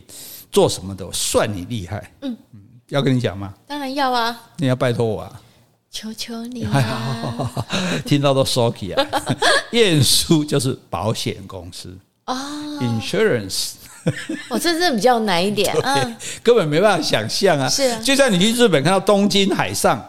[0.52, 2.12] 做什么的，我算你厉害。
[2.22, 2.60] 嗯嗯，
[2.90, 3.52] 要跟你讲吗？
[3.66, 4.40] 当然要啊！
[4.58, 5.42] 你要拜托我啊！
[5.90, 7.66] 求求你啊！
[8.06, 9.06] 听到都 sorry 啊！
[9.74, 12.36] 晏殊就是保险公司啊
[12.80, 13.72] ，insurance。
[14.50, 17.68] 我这是比较难一点， 嗯，根本没办法想象啊！
[17.70, 20.04] 是，就像你去日本看到东京海上、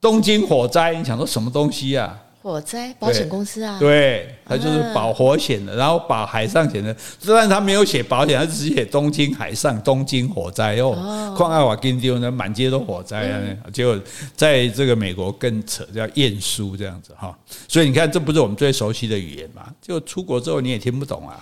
[0.00, 2.18] 东京火灾，你想说什么东西啊？
[2.40, 3.76] 火灾保险公司啊？
[3.80, 6.96] 对，他就是保火险的，然后保海上险的。
[7.18, 11.34] 虽然他没有写保险，他只写东京海上、东京火灾哦。
[11.36, 13.42] 矿爱瓦金丢呢，满街都火灾啊！
[13.72, 14.00] 结果
[14.36, 17.36] 在这个美国更扯，叫晏殊这样子哈。
[17.66, 19.66] 所以你看，这不是我们最熟悉的语言嘛？
[19.82, 21.38] 就出国之后你也听不懂啊。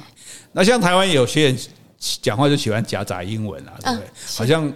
[0.52, 1.58] 那像台湾有些人
[1.98, 4.08] 讲话就喜欢夹杂英文啊，对不对？
[4.34, 4.72] 好像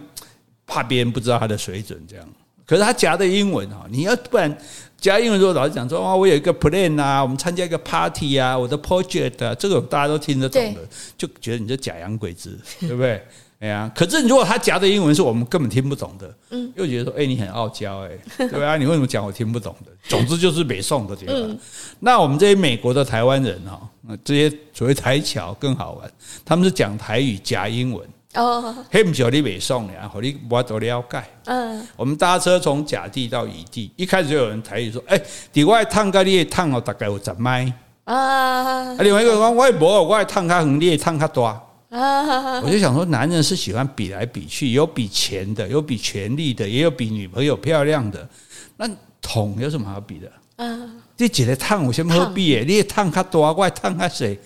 [0.66, 2.28] 怕别人不知道他的水准这样。
[2.70, 4.56] 可是他夹的英文哈，你要不然
[4.96, 10.80] 夹英文之后老是讲说，啊，我有一个 plan 啊，我们参加一个 party 啊，我的 project 啊，这个大家都听得懂的，
[11.18, 13.20] 就觉得你这假洋鬼子， 对不对？
[13.58, 18.10] 哎呀，可是如果他夹的英文是我们根本听不懂的，嗯，又觉得说，哎，你很傲娇，哎，
[18.48, 19.90] 对啊， 你为什么讲我听不懂的？
[20.08, 21.58] 总之就是北宋的地方。
[21.98, 23.80] 那我们这些美国的台湾人哈，
[24.24, 26.08] 这些所谓台侨更好玩，
[26.44, 31.22] 他们是讲台语夹英文哦，嘿，不晓得北宋呀，和你我都了解。
[31.46, 35.20] 嗯，我们搭车从甲地到乙地，一开始就有人台语说，哎，
[35.52, 37.72] 底外烫个你烫哦，大概有十迈
[38.04, 38.94] 啊。
[39.00, 41.60] 另外一个讲，我也无，我也烫较远，你也烫较大。
[41.90, 42.60] 啊！
[42.60, 48.28] 我就想说，男人是喜欢比来比去，有比钱的，有比权力的，也有比女朋友漂亮的。
[48.76, 48.88] 那
[49.20, 50.64] 桶有什么好比的？
[50.64, 50.88] 啊！
[51.16, 52.64] 这几个烫有什么好比的？
[52.64, 54.38] 你也烫较多，我也烫较谁？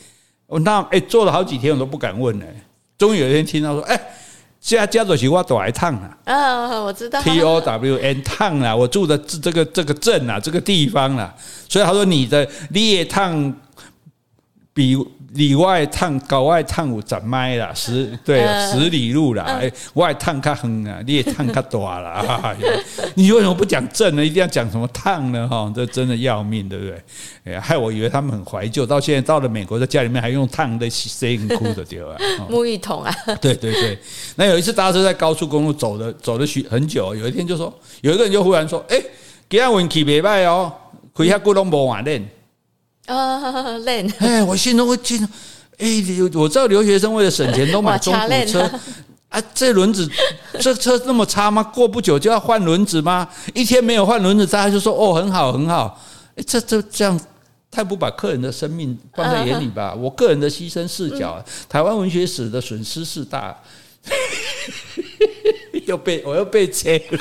[0.47, 2.47] 我那哎，做了好几天，我都不敢问呢。
[2.99, 4.01] 终于有一天听到说，哎，
[4.61, 6.17] 家家主席我躲来烫了。
[6.25, 7.21] 啊，我知道。
[7.23, 11.35] T O W N 烫啊，我住的这个这个镇啊，这个地方啊。
[11.69, 13.55] 所以他说你的你也烫
[14.73, 14.97] 比。
[15.35, 19.45] 里外烫，高外烫有十迈啦，十对十里路啦。
[19.45, 22.57] 哎，外烫较远啊，你也烫较大啦。
[23.15, 24.25] 你为什么不讲正呢？
[24.25, 25.47] 一定要讲什么烫呢？
[25.49, 27.03] 哈，这真的要命，对不对？
[27.45, 32.17] 哎，害我以为他们很怀旧，到现在到了美国，在家里面还用烫的洗洗衣裤的，对吧？
[32.49, 33.13] 沐浴桶啊。
[33.41, 33.99] 对对对。
[34.37, 37.73] 那有一次搭车在高速公路走的走了许很久，有一天就说，
[38.03, 39.01] 有一个人就忽然说，哎，
[39.51, 40.73] 今天运气没坏哦，
[41.13, 42.25] 开下古龙无晚练。
[43.07, 44.11] 啊，练！
[44.19, 45.29] 哎，我心中会记得，
[45.79, 45.87] 哎，
[46.35, 48.71] 我知道留学生为了省钱都买中古车
[49.29, 50.09] 啊，这轮子
[50.61, 51.63] 这车那么差吗？
[51.63, 53.29] 过不久就要换轮子吗？
[53.53, 56.01] 一天没有换轮子，大家就说哦，很好很好。
[56.37, 57.21] 哎，这这这样
[57.71, 59.93] 太不把客人的生命放在眼里吧？
[59.95, 63.57] 我个人的牺牲视角，台湾文学史的损失是大。
[65.87, 67.19] 又被我又被切了，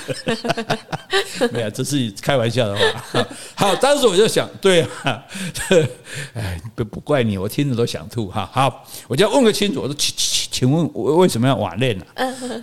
[1.51, 3.27] 没有，这是开玩笑的话。
[3.55, 5.23] 好，当时我就想，对啊，
[6.33, 8.49] 哎，不不怪你，我听着都想吐哈。
[8.53, 9.95] 好，我就要问个清楚，我说，
[10.53, 12.05] 请问为为什么要瓦链呢？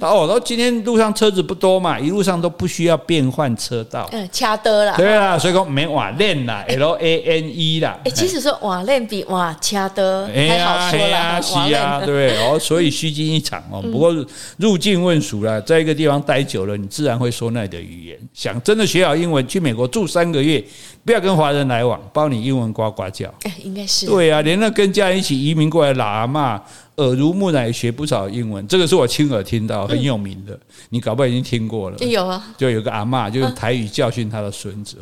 [0.00, 4.08] 哦，然后今天路上车子不多嘛，一路上都不需要变换车道。
[4.12, 4.94] 嗯，掐的啦。
[4.96, 7.98] 对啊，所以说没瓦链啦，L A N E 啦。
[8.04, 13.82] 哎，其实说瓦链比瓦掐的还好说啦， 是啊，对哦，所以虚惊一场哦。
[13.82, 14.14] 不过
[14.58, 18.16] 入境问俗了，在一个地方待久了，你自然会说那里的语言。
[18.32, 20.62] 想真的学好英文，去美国住三个月，
[21.04, 23.26] 不要跟华人来往，包你英文呱呱叫。
[23.42, 24.06] 哎，应该是。
[24.06, 26.60] 对啊，连那跟家人一起移民过来老阿嬷，
[27.02, 28.66] 耳濡目染也学不少英文。
[28.68, 31.98] 这个是我亲耳听到，很有名的，你搞不好已经听过了。
[31.98, 34.98] 有啊，就有个阿嬷，就用台语教训他的孙子。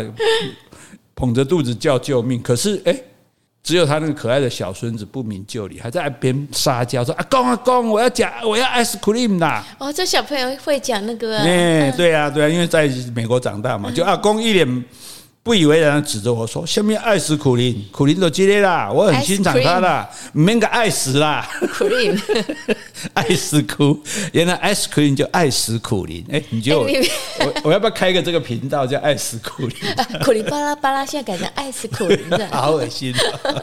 [1.16, 2.96] 捧着肚子叫救命，可是哎。
[3.64, 11.44] 只有他那个可爱的小孙子不明就里，还在那边撒娇说：“阿公阿公，我要讲，我要 ice cream 啦！”哦，这小朋友会讲那个、啊？
[11.46, 14.86] 哎，对啊，对啊，因为在美国长大嘛，就阿公一脸。
[15.44, 22.16] 不以为然的指着我说：“下面爱死苦苓，苦苓都接列啦，我很欣赏他啦，免个爱死啦。”苦苓，
[23.16, 24.00] 爱死苦，
[24.34, 26.24] 原来 ice cream 就爱死苦苓。
[26.32, 26.88] 哎，你就我
[27.64, 29.96] 我要不要开个这个频道叫爱死苦苓？
[30.24, 33.60] 苦苓巴拉巴拉，现在改成爱死苦苓的， 好恶心啊！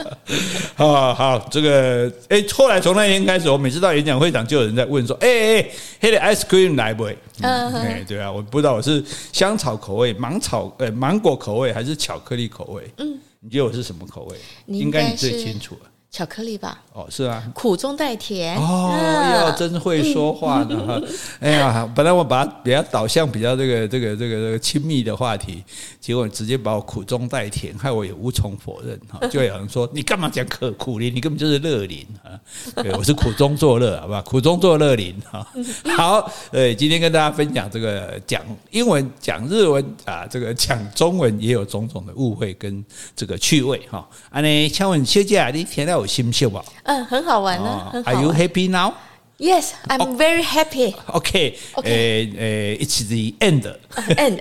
[0.75, 5.67] 好好，这个哎，后来从那天开始，我每次到演讲会场，就有人在问说：“哎哎，
[6.01, 7.09] 那个 ice cream 来不？”
[7.43, 11.73] 嗯，哎，对啊，我不知道我是香草口味、芒草呃芒果口味。
[11.73, 14.37] 还是巧克力口味，嗯，你觉得我是什么口味？
[14.67, 15.91] 应该你最清楚了。
[16.11, 16.83] 巧克力吧？
[16.95, 21.01] 哦，是啊，苦中带甜哦，哟，真会说话呢哈！
[21.39, 25.63] 哎呀，本来我把它比较导向比较这个这个这个这个亲密的话题，
[26.01, 29.21] 结果直接把我苦中带甜，害我也无从否认哈。
[29.29, 31.15] 就有人说你干嘛讲可苦林？
[31.15, 32.41] 你根本就是乐林啊！
[32.83, 34.23] 对，我是苦中作乐，好吧？
[34.23, 35.47] 苦中作乐林哈。
[35.95, 42.83] 好，对，今天跟大家分享这个讲英文、讲日文啊，这个讲中文也有种种的误会跟
[43.15, 44.09] 这个趣味哈。
[44.31, 45.98] 啊，你请问小姐，你填到？
[45.99, 46.65] 有心笑吧？
[46.85, 47.91] 嗯，很好玩呢。
[47.93, 48.93] 哦、Are you happy now?
[49.39, 50.95] Yes, I'm very happy.
[51.07, 51.89] OK, OK.
[51.89, 53.73] 呃呃，It's the end.
[54.17, 54.41] End.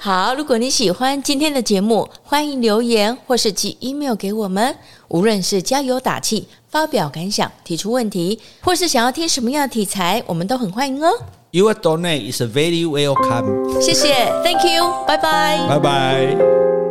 [0.00, 4.74] 好，如果你喜欢今天的节目，欢迎留言或是寄 email 给我们。
[5.08, 11.10] 无论是加油打气、发表感想、提出问题，或是想要听什么样的题材，我们都很欢迎哦。
[11.52, 13.80] Your donate is very welcome.
[13.80, 14.84] 谢谢，Thank you.
[15.06, 16.87] 拜拜，拜拜。